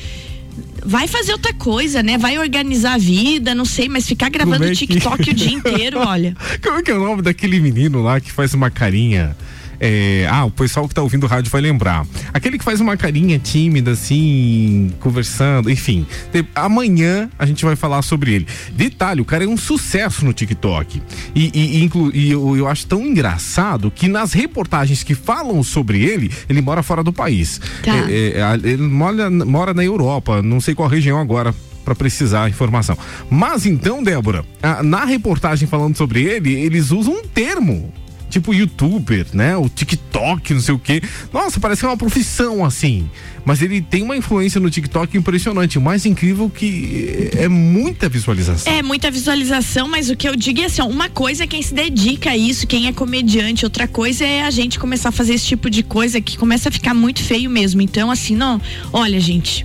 Vai 0.84 1.06
fazer 1.06 1.32
outra 1.32 1.52
coisa, 1.54 2.02
né? 2.02 2.18
Vai 2.18 2.36
organizar 2.38 2.94
a 2.94 2.98
vida, 2.98 3.54
não 3.54 3.64
sei, 3.64 3.88
mas 3.88 4.08
ficar 4.08 4.28
gravando 4.28 4.64
é 4.64 4.70
que- 4.70 4.86
TikTok 4.88 5.30
o 5.30 5.34
dia 5.34 5.52
inteiro, 5.52 6.00
olha. 6.04 6.36
Como 6.62 6.78
é 6.78 6.82
que 6.82 6.90
é 6.90 6.94
o 6.94 6.98
nome 7.04 7.22
daquele 7.22 7.60
menino 7.60 8.02
lá 8.02 8.18
que 8.20 8.32
faz 8.32 8.54
uma 8.54 8.70
carinha? 8.70 9.36
É, 9.80 10.26
ah, 10.30 10.44
o 10.44 10.50
pessoal 10.50 10.88
que 10.88 10.94
tá 10.94 11.02
ouvindo 11.02 11.24
o 11.24 11.26
rádio 11.26 11.50
vai 11.50 11.60
lembrar. 11.60 12.06
Aquele 12.32 12.58
que 12.58 12.64
faz 12.64 12.80
uma 12.80 12.96
carinha 12.96 13.38
tímida, 13.38 13.92
assim, 13.92 14.90
conversando, 15.00 15.70
enfim. 15.70 16.06
Amanhã 16.54 17.28
a 17.38 17.46
gente 17.46 17.64
vai 17.64 17.76
falar 17.76 18.02
sobre 18.02 18.32
ele. 18.34 18.46
Detalhe, 18.72 19.20
o 19.20 19.24
cara 19.24 19.44
é 19.44 19.46
um 19.46 19.56
sucesso 19.56 20.24
no 20.24 20.32
TikTok. 20.32 21.00
E, 21.34 21.50
e, 21.54 21.84
inclu- 21.84 22.10
e 22.14 22.30
eu, 22.30 22.56
eu 22.56 22.66
acho 22.68 22.86
tão 22.86 23.04
engraçado 23.04 23.90
que 23.90 24.08
nas 24.08 24.32
reportagens 24.32 25.02
que 25.02 25.14
falam 25.14 25.62
sobre 25.62 26.02
ele, 26.02 26.30
ele 26.48 26.60
mora 26.60 26.82
fora 26.82 27.02
do 27.02 27.12
país. 27.12 27.60
Tá. 27.84 27.94
É, 28.10 28.32
é, 28.38 28.42
a- 28.42 28.54
ele 28.56 28.82
mora, 28.82 29.30
mora 29.30 29.72
na 29.74 29.84
Europa, 29.84 30.42
não 30.42 30.60
sei 30.60 30.74
qual 30.74 30.88
região 30.88 31.18
agora 31.20 31.54
para 31.84 31.94
precisar 31.94 32.44
a 32.44 32.48
informação. 32.48 32.98
Mas 33.30 33.64
então, 33.64 34.02
Débora, 34.02 34.44
na 34.84 35.04
reportagem 35.04 35.66
falando 35.66 35.96
sobre 35.96 36.22
ele, 36.22 36.52
eles 36.52 36.90
usam 36.90 37.14
um 37.14 37.22
termo. 37.24 37.92
Tipo 38.28 38.52
youtuber, 38.52 39.26
né? 39.32 39.56
O 39.56 39.68
TikTok, 39.68 40.52
não 40.54 40.60
sei 40.60 40.74
o 40.74 40.78
quê. 40.78 41.02
Nossa, 41.32 41.58
parece 41.58 41.80
que 41.80 41.86
é 41.86 41.88
uma 41.88 41.96
profissão 41.96 42.64
assim. 42.64 43.08
Mas 43.44 43.62
ele 43.62 43.80
tem 43.80 44.02
uma 44.02 44.16
influência 44.16 44.60
no 44.60 44.68
TikTok 44.68 45.16
impressionante. 45.16 45.78
O 45.78 45.80
mais 45.80 46.04
incrível 46.04 46.50
que 46.50 47.30
é 47.34 47.48
muita 47.48 48.08
visualização. 48.08 48.70
É 48.72 48.82
muita 48.82 49.10
visualização, 49.10 49.88
mas 49.88 50.10
o 50.10 50.16
que 50.16 50.28
eu 50.28 50.36
digo 50.36 50.60
é 50.60 50.66
assim, 50.66 50.82
uma 50.82 51.08
coisa 51.08 51.44
é 51.44 51.46
quem 51.46 51.62
se 51.62 51.72
dedica 51.72 52.30
a 52.30 52.36
isso, 52.36 52.66
quem 52.66 52.86
é 52.86 52.92
comediante, 52.92 53.64
outra 53.64 53.88
coisa 53.88 54.24
é 54.24 54.42
a 54.42 54.50
gente 54.50 54.78
começar 54.78 55.08
a 55.08 55.12
fazer 55.12 55.34
esse 55.34 55.46
tipo 55.46 55.70
de 55.70 55.82
coisa 55.82 56.20
que 56.20 56.36
começa 56.36 56.68
a 56.68 56.72
ficar 56.72 56.92
muito 56.92 57.22
feio 57.22 57.48
mesmo. 57.48 57.80
Então, 57.80 58.10
assim, 58.10 58.36
não, 58.36 58.60
olha, 58.92 59.18
gente. 59.18 59.64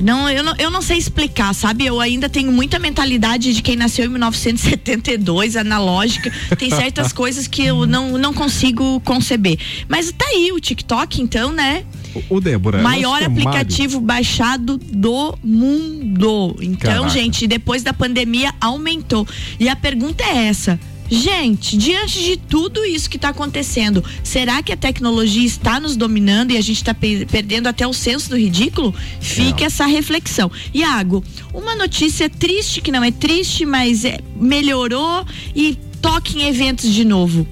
Não, 0.00 0.28
eu 0.30 0.42
não, 0.42 0.54
eu 0.58 0.70
não 0.70 0.82
sei 0.82 0.98
explicar, 0.98 1.54
sabe? 1.54 1.86
Eu 1.86 2.00
ainda 2.00 2.28
tenho 2.28 2.52
muita 2.52 2.78
mentalidade 2.78 3.54
de 3.54 3.62
quem 3.62 3.76
nasceu 3.76 4.04
em 4.04 4.08
1972, 4.08 5.56
analógica. 5.56 6.32
Tem 6.58 6.70
certas 6.70 7.12
coisas 7.14 7.46
que 7.46 7.64
eu 7.64 7.86
não, 7.86 8.18
não 8.18 8.34
consigo 8.34 9.00
conceber. 9.00 9.58
Mas 9.88 10.12
tá 10.12 10.26
aí 10.26 10.52
o 10.52 10.60
TikTok, 10.60 11.20
então, 11.20 11.52
né? 11.52 11.84
O 12.28 12.40
Débora. 12.40 12.82
Maior 12.82 13.22
aplicativo 13.22 14.00
baixado 14.00 14.78
do 14.78 15.36
mundo. 15.42 16.56
Então, 16.60 16.92
Caraca. 16.92 17.08
gente, 17.10 17.46
depois 17.46 17.82
da 17.82 17.92
pandemia 17.92 18.54
aumentou. 18.60 19.26
E 19.58 19.68
a 19.68 19.76
pergunta 19.76 20.24
é 20.24 20.46
essa. 20.46 20.78
Gente, 21.10 21.76
diante 21.76 22.22
de 22.22 22.36
tudo 22.36 22.84
isso 22.84 23.08
que 23.08 23.16
está 23.16 23.28
acontecendo, 23.28 24.02
será 24.24 24.62
que 24.62 24.72
a 24.72 24.76
tecnologia 24.76 25.46
está 25.46 25.78
nos 25.78 25.96
dominando 25.96 26.50
e 26.50 26.56
a 26.56 26.60
gente 26.60 26.76
está 26.76 26.94
perdendo 26.94 27.68
até 27.68 27.86
o 27.86 27.92
senso 27.92 28.30
do 28.30 28.36
ridículo? 28.36 28.94
Fica 29.20 29.64
essa 29.64 29.86
reflexão. 29.86 30.50
Iago, 30.74 31.22
uma 31.54 31.74
notícia 31.76 32.28
triste 32.28 32.80
que 32.80 32.90
não 32.90 33.04
é 33.04 33.10
triste, 33.10 33.64
mas 33.64 34.04
é, 34.04 34.18
melhorou 34.34 35.24
e 35.54 35.78
toque 36.00 36.38
em 36.38 36.48
eventos 36.48 36.92
de 36.92 37.04
novo. 37.04 37.46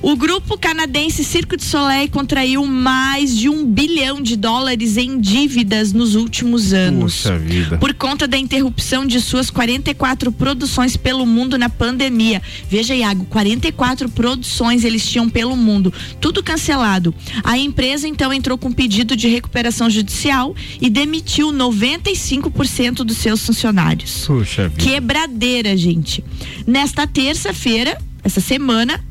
O 0.00 0.14
grupo 0.16 0.56
canadense 0.56 1.24
Circo 1.24 1.56
de 1.56 1.64
Soleil 1.64 2.08
contraiu 2.08 2.64
mais 2.64 3.36
de 3.36 3.48
um 3.48 3.64
bilhão 3.66 4.22
de 4.22 4.36
dólares 4.36 4.96
em 4.96 5.20
dívidas 5.20 5.92
nos 5.92 6.14
últimos 6.14 6.72
anos. 6.72 7.22
Puxa 7.22 7.38
vida. 7.38 7.78
Por 7.78 7.92
conta 7.92 8.28
da 8.28 8.38
interrupção 8.38 9.04
de 9.04 9.20
suas 9.20 9.50
44 9.50 10.30
produções 10.30 10.96
pelo 10.96 11.26
mundo 11.26 11.58
na 11.58 11.68
pandemia. 11.68 12.40
Veja, 12.70 12.94
Iago, 12.94 13.24
44 13.24 14.08
produções 14.08 14.84
eles 14.84 15.04
tinham 15.08 15.28
pelo 15.28 15.56
mundo, 15.56 15.92
tudo 16.20 16.42
cancelado. 16.42 17.12
A 17.42 17.58
empresa 17.58 18.06
então 18.06 18.32
entrou 18.32 18.56
com 18.56 18.72
pedido 18.72 19.16
de 19.16 19.28
recuperação 19.28 19.90
judicial 19.90 20.54
e 20.80 20.88
demitiu 20.88 21.48
95% 21.52 23.04
dos 23.04 23.16
seus 23.16 23.44
funcionários. 23.44 24.26
Puxa 24.26 24.68
vida. 24.68 24.82
Quebradeira, 24.82 25.76
gente. 25.76 26.22
Nesta 26.66 27.06
terça-feira, 27.06 27.98
essa 28.22 28.40
semana, 28.40 29.04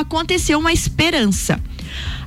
aconteceu 0.00 0.58
uma 0.58 0.72
esperança. 0.72 1.60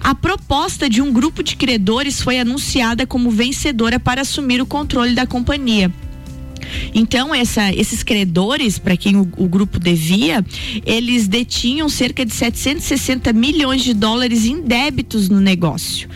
A 0.02 0.16
proposta 0.16 0.90
de 0.90 1.02
um 1.02 1.12
grupo 1.12 1.44
de 1.44 1.56
credores 1.56 2.22
foi 2.22 2.40
anunciada 2.40 3.06
como 3.06 3.30
vencedora 3.30 4.00
para 4.00 4.22
assumir 4.22 4.62
o 4.62 4.66
controle 4.66 5.14
da 5.14 5.26
companhia. 5.28 5.92
Então, 6.94 7.34
essa- 7.34 7.72
esses 7.74 8.04
credores, 8.04 8.78
para 8.78 8.98
quem 8.98 9.16
o, 9.16 9.22
o 9.38 9.48
grupo 9.48 9.80
devia, 9.80 10.44
eles 10.86 11.28
detinham 11.28 11.88
cerca 11.88 12.26
de 12.26 12.34
760 12.34 13.32
milhões 13.32 13.84
de 13.84 13.94
dólares 13.94 14.46
em 14.46 14.62
débitos 14.62 15.30
no 15.30 15.40
negócio 15.40 16.10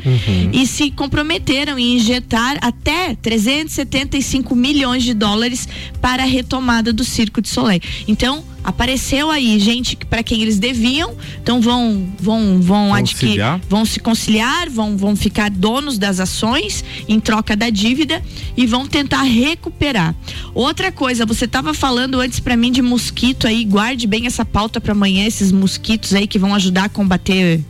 e 0.52 0.66
se 0.68 0.92
comprometeram 0.92 1.78
em 1.80 1.96
injetar 1.96 2.58
até 2.62 3.16
375 3.16 4.56
milhões 4.56 5.04
de 5.04 5.14
dólares 5.14 5.68
para 6.02 6.24
a 6.24 6.26
retomada 6.26 6.92
do 6.92 7.04
Circo 7.06 7.42
de 7.42 7.48
Soleil. 7.50 7.82
Então, 8.08 8.44
apareceu 8.63 9.30
aí 9.30 9.60
gente 9.60 9.95
para 9.95 10.24
quem 10.24 10.41
eles 10.41 10.60
deviam, 10.60 11.15
então 11.41 11.62
vão 11.62 12.08
vão 12.19 12.62
vão 12.62 12.93
adquirir, 12.93 13.41
vão 13.67 13.86
se 13.86 14.00
conciliar, 14.00 14.69
vão 14.69 14.97
vão 14.97 15.15
ficar 15.15 15.50
donos 15.50 15.97
das 15.97 16.19
ações 16.19 16.84
em 17.08 17.19
troca 17.19 17.56
da 17.56 17.69
dívida 17.69 18.21
e 18.56 18.65
vão 18.65 18.88
tentar 18.88 19.24
recuperar. 19.24 20.15
Outra 20.54 20.91
coisa, 20.91 21.26
você 21.26 21.45
estava 21.45 21.74
falando 21.74 22.19
antes 22.19 22.39
para 22.39 22.56
mim 22.56 22.71
de 22.71 22.82
mosquito 22.82 23.47
aí, 23.47 23.63
guarde 23.63 24.08
bem 24.08 24.26
essa 24.28 24.45
pauta 24.45 24.80
para 24.80 24.91
amanhã, 24.91 25.26
esses 25.26 25.52
mosquitos 25.52 26.13
aí 26.13 26.28
que 26.28 26.39
vão 26.39 26.54
ajudar 26.54 26.86
a 26.86 26.89
combater 26.89 27.62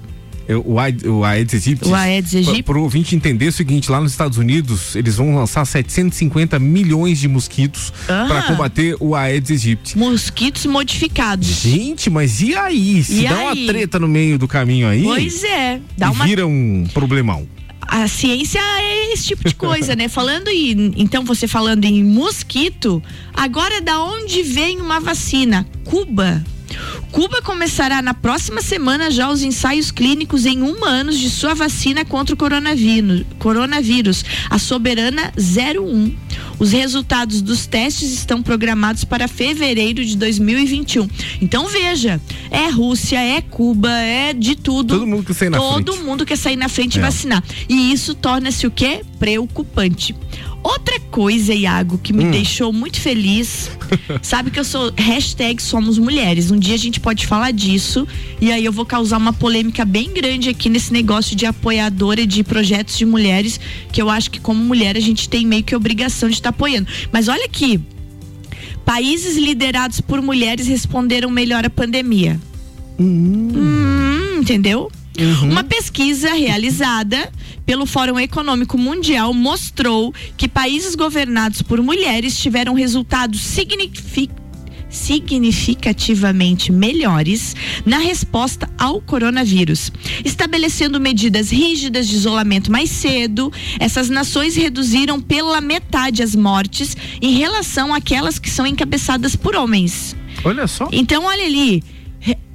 o, 0.55 0.79
Aed- 0.79 1.05
o 1.05 1.23
Aedes 1.23 1.53
aegypti. 1.67 1.87
O 1.87 1.95
Aedes 1.95 2.35
aegypti. 2.35 2.63
Para 2.63 2.77
o 2.77 2.83
ouvinte 2.83 3.15
entender 3.15 3.47
o 3.47 3.51
seguinte, 3.51 3.89
lá 3.91 3.99
nos 4.01 4.11
Estados 4.11 4.37
Unidos, 4.37 4.95
eles 4.95 5.15
vão 5.15 5.35
lançar 5.35 5.65
750 5.65 6.57
milhões 6.59 7.19
de 7.19 7.27
mosquitos 7.27 7.93
Ah. 8.07 8.25
para 8.27 8.43
combater 8.43 8.95
o 8.99 9.15
Aedes 9.15 9.51
aegypti. 9.51 9.97
mosquitos 9.97 10.65
modificados. 10.65 11.47
Gente, 11.47 12.09
mas 12.09 12.41
e 12.41 12.55
aí? 12.55 13.03
Se 13.03 13.21
E 13.25 13.27
dá 13.27 13.35
aí? 13.49 13.63
uma 13.65 13.73
treta 13.73 13.99
no 13.99 14.07
meio 14.07 14.37
do 14.37 14.47
caminho 14.47 14.87
aí, 14.87 15.03
Pois 15.03 15.43
é, 15.43 15.79
dá 15.97 16.07
e 16.07 16.09
uma 16.11 16.25
vira 16.25 16.45
um 16.47 16.85
problemão. 16.93 17.47
a 17.87 18.07
ciência 18.07 18.59
é 18.59 19.13
esse 19.13 19.25
tipo 19.27 19.47
de 19.47 19.53
coisa, 19.55 19.95
né? 19.95 20.07
Falando 20.07 20.47
em, 20.49 20.93
então 20.95 21.25
você 21.25 21.47
falando 21.47 21.83
em 21.85 22.03
mosquito, 22.03 23.01
agora 23.33 23.81
da 23.81 24.01
onde 24.01 24.43
vem 24.43 24.79
uma 24.79 24.99
vacina? 24.99 25.65
Cuba. 25.83 26.43
Cuba 27.11 27.41
começará 27.41 28.01
na 28.01 28.13
próxima 28.13 28.61
semana 28.61 29.11
já 29.11 29.29
os 29.29 29.41
ensaios 29.43 29.91
clínicos 29.91 30.45
em 30.45 30.61
humanos 30.61 31.17
de 31.19 31.29
sua 31.29 31.53
vacina 31.53 32.05
contra 32.05 32.33
o 32.33 32.37
coronavírus, 32.37 33.23
coronavírus 33.37 34.23
a 34.49 34.57
Soberana 34.57 35.33
01. 35.37 36.13
Os 36.59 36.71
resultados 36.71 37.41
dos 37.41 37.65
testes 37.65 38.13
estão 38.13 38.41
programados 38.41 39.03
para 39.03 39.27
fevereiro 39.27 40.05
de 40.05 40.15
2021. 40.15 41.09
Então 41.41 41.67
veja, 41.67 42.21
é 42.49 42.69
Rússia, 42.69 43.17
é 43.19 43.41
Cuba, 43.41 43.91
é 43.91 44.31
de 44.31 44.55
tudo. 44.55 44.93
Todo 44.99 45.07
mundo 45.07 45.25
quer 45.25 45.33
sair 45.33 45.49
na 45.49 45.57
Todo 45.57 45.91
frente. 45.93 46.05
mundo 46.05 46.25
quer 46.25 46.37
sair 46.37 46.55
na 46.55 46.69
frente 46.69 46.95
e 46.95 46.99
É. 46.99 47.01
vacinar. 47.01 47.43
E 47.67 47.91
isso 47.91 48.13
torna-se 48.15 48.65
o 48.67 48.71
quê? 48.71 49.01
Preocupante. 49.19 50.15
Outra 50.63 50.99
coisa, 50.99 51.53
Iago, 51.53 51.97
que 51.97 52.13
me 52.13 52.25
Hum. 52.25 52.31
deixou 52.31 52.71
muito 52.71 52.99
feliz, 53.01 53.71
sabe 54.21 54.51
que 54.51 54.59
eu 54.59 54.63
sou 54.63 54.93
hashtag 54.95 55.61
Somos 55.61 55.97
Mulheres. 55.97 56.51
Um 56.51 56.59
dia 56.59 56.75
a 56.75 56.77
gente 56.77 56.99
pode 56.99 57.25
falar 57.25 57.51
disso 57.51 58.07
e 58.39 58.51
aí 58.51 58.63
eu 58.63 58.71
vou 58.71 58.85
causar 58.85 59.17
uma 59.17 59.33
polêmica 59.33 59.83
bem 59.83 60.13
grande 60.13 60.49
aqui 60.49 60.69
nesse 60.69 60.93
negócio 60.93 61.35
de 61.35 61.45
apoiadora 61.45 62.27
de 62.27 62.43
projetos 62.43 62.97
de 62.97 63.05
mulheres, 63.05 63.59
que 63.91 64.01
eu 64.01 64.09
acho 64.09 64.29
que 64.29 64.39
como 64.39 64.63
mulher 64.63 64.95
a 64.95 64.99
gente 64.99 65.27
tem 65.27 65.45
meio 65.47 65.63
que 65.63 65.75
obrigação 65.75 66.29
de 66.29 66.35
estar 66.35 66.49
apoiando. 66.49 66.87
Mas 67.11 67.27
olha 67.27 67.45
aqui, 67.45 67.79
países 68.85 69.35
liderados 69.37 69.99
por 69.99 70.21
mulheres 70.21 70.67
responderam 70.67 71.29
melhor 71.31 71.65
à 71.65 71.69
pandemia. 71.69 72.39
Hum, 72.99 74.37
entendeu? 74.39 74.91
Uma 75.43 75.63
pesquisa 75.63 76.33
realizada 76.33 77.31
pelo 77.65 77.85
Fórum 77.85 78.19
Econômico 78.19 78.77
Mundial 78.77 79.33
mostrou 79.33 80.13
que 80.35 80.47
países 80.47 80.95
governados 80.95 81.61
por 81.61 81.81
mulheres 81.81 82.37
tiveram 82.37 82.73
resultados 82.73 83.41
significativos 83.41 84.41
significativamente 84.91 86.69
melhores 86.69 87.55
na 87.85 87.97
resposta 87.97 88.69
ao 88.77 89.01
coronavírus, 89.01 89.89
estabelecendo 90.25 90.99
medidas 90.99 91.49
rígidas 91.49 92.09
de 92.09 92.15
isolamento 92.15 92.69
mais 92.69 92.89
cedo. 92.89 93.51
Essas 93.79 94.09
nações 94.09 94.55
reduziram 94.55 95.21
pela 95.21 95.61
metade 95.61 96.21
as 96.21 96.35
mortes 96.35 96.95
em 97.21 97.37
relação 97.37 97.93
àquelas 97.93 98.37
que 98.37 98.49
são 98.49 98.67
encabeçadas 98.67 99.33
por 99.33 99.55
homens. 99.55 100.13
Olha 100.43 100.67
só. 100.67 100.89
Então, 100.91 101.23
olha 101.23 101.45
ali. 101.45 101.81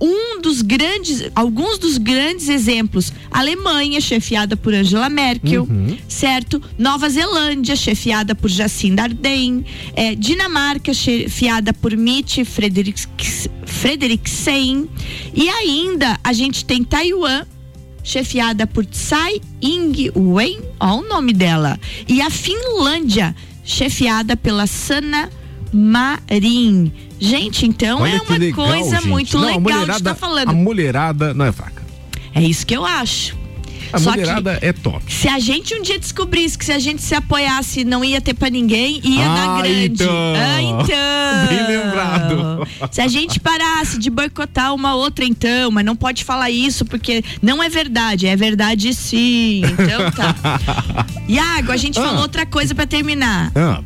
Um 0.00 0.40
dos 0.42 0.62
grandes, 0.62 1.28
alguns 1.34 1.78
dos 1.78 1.98
grandes 1.98 2.48
exemplos, 2.48 3.12
Alemanha, 3.30 4.00
chefiada 4.00 4.56
por 4.56 4.72
Angela 4.74 5.08
Merkel, 5.08 5.66
certo? 6.06 6.62
Nova 6.78 7.08
Zelândia, 7.08 7.74
chefiada 7.74 8.34
por 8.34 8.48
Jacinda 8.50 9.04
Ardern, 9.04 9.64
eh, 9.94 10.14
Dinamarca, 10.14 10.92
chefiada 10.92 11.72
por 11.72 11.96
Mitch 11.96 12.44
Frederiksen, 13.66 14.88
e 15.34 15.48
ainda 15.48 16.20
a 16.22 16.32
gente 16.32 16.64
tem 16.64 16.84
Taiwan, 16.84 17.44
chefiada 18.04 18.66
por 18.66 18.84
Tsai 18.84 19.40
Ing-wen, 19.60 20.60
ó 20.78 20.98
o 20.98 21.08
nome 21.08 21.32
dela, 21.32 21.80
e 22.06 22.20
a 22.20 22.30
Finlândia, 22.30 23.34
chefiada 23.64 24.36
pela 24.36 24.66
Sana 24.66 25.28
Marin. 25.72 26.92
Gente, 27.18 27.66
então 27.66 28.00
Olha 28.02 28.16
é 28.16 28.20
uma 28.20 28.36
legal, 28.36 28.66
coisa 28.68 28.96
gente. 28.96 29.08
muito 29.08 29.38
Não, 29.38 29.44
legal 29.46 29.56
de 29.58 29.62
mulherada- 29.62 29.96
estar 29.98 30.14
falando. 30.14 30.48
A 30.50 30.52
mulherada 30.52 31.34
não 31.34 31.44
é 31.44 31.52
fraca. 31.52 31.82
É 32.34 32.42
isso 32.42 32.66
que 32.66 32.76
eu 32.76 32.84
acho. 32.84 33.34
A 33.92 33.98
Só 34.00 34.10
mulherada 34.10 34.58
é 34.62 34.72
top. 34.72 35.00
Se 35.14 35.28
a 35.28 35.38
gente 35.38 35.72
um 35.72 35.80
dia 35.80 35.96
descobrisse 35.98 36.58
que 36.58 36.64
se 36.64 36.72
a 36.72 36.78
gente 36.78 37.00
se 37.00 37.14
apoiasse 37.14 37.84
não 37.84 38.04
ia 38.04 38.20
ter 38.20 38.34
pra 38.34 38.50
ninguém, 38.50 39.00
ia 39.04 39.24
Ah, 39.24 39.34
dar 39.34 39.62
grande. 39.62 40.02
então. 40.02 40.34
Ah, 40.36 40.60
então. 40.62 41.48
Bem 41.48 41.66
lembrado. 41.76 42.68
Se 42.90 43.00
a 43.00 43.06
gente 43.08 43.38
parasse 43.38 43.96
de 43.98 44.10
boicotar 44.10 44.74
uma 44.74 44.94
outra, 44.96 45.24
então, 45.24 45.70
mas 45.70 45.84
não 45.84 45.94
pode 45.94 46.24
falar 46.24 46.50
isso 46.50 46.84
porque 46.84 47.22
não 47.40 47.62
é 47.62 47.68
verdade. 47.68 48.26
É 48.26 48.34
verdade 48.34 48.92
sim. 48.92 49.62
Então 49.64 50.10
tá. 50.10 50.34
Iago, 51.28 51.70
a 51.70 51.76
gente 51.76 51.98
Ah. 51.98 52.02
falou 52.02 52.22
outra 52.22 52.44
coisa 52.44 52.74
pra 52.74 52.86
terminar. 52.86 53.52
Ah, 53.54 53.80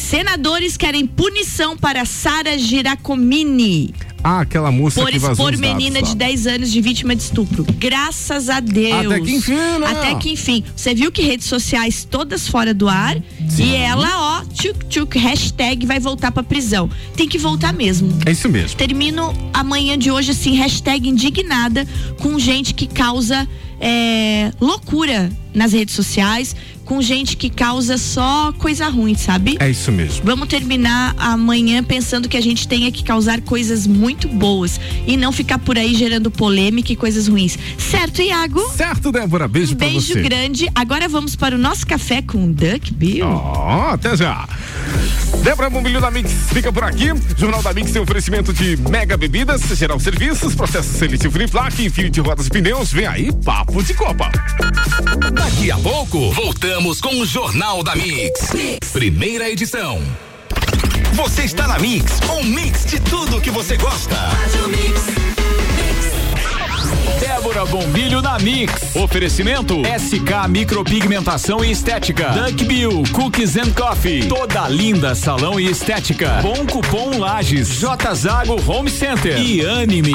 Senadores 0.00 0.76
querem 0.76 1.06
punição 1.06 1.76
para 1.76 2.04
Sara 2.04 2.58
Giracomini 2.58 3.94
ah, 4.22 4.40
aquela 4.40 4.70
moça 4.70 5.00
por 5.00 5.14
expor 5.14 5.52
dados 5.52 5.60
menina 5.60 6.00
lá. 6.00 6.06
de 6.06 6.14
10 6.14 6.46
anos 6.46 6.70
de 6.70 6.80
vítima 6.80 7.16
de 7.16 7.22
estupro. 7.22 7.64
Graças 7.78 8.50
a 8.50 8.60
Deus. 8.60 9.06
Até 9.06 9.20
que 9.20 9.32
enfim, 9.32 9.54
né? 9.54 9.86
Até 9.86 10.14
que 10.16 10.30
enfim. 10.30 10.64
Você 10.76 10.94
viu 10.94 11.10
que 11.10 11.22
redes 11.22 11.46
sociais 11.46 12.06
todas 12.08 12.46
fora 12.46 12.74
do 12.74 12.88
ar 12.88 13.16
e 13.58 13.74
ela, 13.74 14.42
ó, 14.42 14.44
tchuk 14.52 14.84
tchuk, 14.86 15.18
hashtag 15.18 15.86
vai 15.86 15.98
voltar 15.98 16.32
pra 16.32 16.42
prisão. 16.42 16.90
Tem 17.16 17.26
que 17.26 17.38
voltar 17.38 17.72
mesmo. 17.72 18.18
É 18.26 18.32
isso 18.32 18.48
mesmo. 18.48 18.76
Termino 18.76 19.32
amanhã 19.54 19.96
de 19.96 20.10
hoje 20.10 20.32
assim, 20.32 20.54
hashtag 20.54 21.08
indignada 21.08 21.86
com 22.20 22.38
gente 22.38 22.74
que 22.74 22.86
causa 22.86 23.48
é, 23.80 24.52
loucura 24.60 25.32
nas 25.54 25.72
redes 25.72 25.94
sociais, 25.94 26.54
com 26.90 27.00
gente 27.00 27.36
que 27.36 27.48
causa 27.48 27.96
só 27.96 28.52
coisa 28.58 28.88
ruim, 28.88 29.14
sabe? 29.14 29.56
É 29.60 29.70
isso 29.70 29.92
mesmo. 29.92 30.22
Vamos 30.24 30.48
terminar 30.48 31.14
amanhã 31.16 31.84
pensando 31.84 32.28
que 32.28 32.36
a 32.36 32.40
gente 32.40 32.66
tenha 32.66 32.90
que 32.90 33.04
causar 33.04 33.40
coisas 33.42 33.86
muito 33.86 34.26
boas 34.26 34.80
e 35.06 35.16
não 35.16 35.30
ficar 35.30 35.60
por 35.60 35.78
aí 35.78 35.94
gerando 35.94 36.32
polêmica 36.32 36.92
e 36.92 36.96
coisas 36.96 37.28
ruins. 37.28 37.56
Certo, 37.78 38.20
Iago? 38.20 38.60
Certo, 38.76 39.12
Débora. 39.12 39.46
Beijo 39.46 39.74
Um 39.74 39.76
pra 39.76 39.86
beijo 39.86 40.14
você. 40.14 40.20
grande. 40.20 40.68
Agora 40.74 41.08
vamos 41.08 41.36
para 41.36 41.54
o 41.54 41.58
nosso 41.58 41.86
café 41.86 42.22
com 42.22 42.50
Duck 42.50 42.92
Bill. 42.92 43.24
Ó, 43.24 43.90
até 43.92 44.16
já. 44.16 44.48
Débora 45.42 45.70
Bombilho 45.70 46.00
da 46.00 46.10
Mix 46.10 46.30
fica 46.52 46.72
por 46.72 46.84
aqui. 46.84 47.08
Jornal 47.36 47.62
da 47.62 47.72
Mix 47.72 47.90
tem 47.90 48.02
oferecimento 48.02 48.52
de 48.52 48.76
mega 48.76 49.16
bebidas, 49.16 49.62
geral 49.62 49.98
serviços, 49.98 50.54
processo 50.54 50.90
seletivo 50.90 51.36
Uniplac, 51.36 51.82
Infinity 51.84 52.20
Rodas 52.20 52.46
e 52.46 52.50
Pneus. 52.50 52.92
Vem 52.92 53.06
aí, 53.06 53.32
papo 53.44 53.82
de 53.82 53.94
Copa. 53.94 54.30
Daqui 55.32 55.70
a 55.70 55.78
pouco, 55.78 56.30
voltamos 56.32 57.00
com 57.00 57.20
o 57.20 57.26
Jornal 57.26 57.82
da 57.82 57.96
Mix. 57.96 58.50
Primeira 58.92 59.48
edição. 59.50 60.00
Você 61.14 61.42
está 61.42 61.66
na 61.66 61.78
Mix, 61.78 62.20
um 62.30 62.44
mix 62.44 62.84
de 62.84 63.00
tudo 63.00 63.40
que 63.40 63.50
você 63.50 63.76
gosta. 63.76 64.16
Débora 67.40 67.64
Bombilho 67.64 68.20
na 68.20 68.38
Mix. 68.38 68.94
Oferecimento 68.94 69.74
SK 69.98 70.46
Micropigmentação 70.50 71.64
e 71.64 71.70
Estética. 71.70 72.28
Duck 72.32 72.64
Bill 72.66 73.02
Cookies 73.14 73.56
and 73.56 73.72
Coffee. 73.72 74.28
Toda 74.28 74.68
linda 74.68 75.14
salão 75.14 75.58
e 75.58 75.70
estética. 75.70 76.40
Bom 76.42 76.66
cupom 76.66 77.18
Lages. 77.18 77.80
J 77.80 78.14
Zago 78.14 78.60
Home 78.70 78.90
Center. 78.90 79.40
E 79.40 79.64
Anime. 79.64 80.12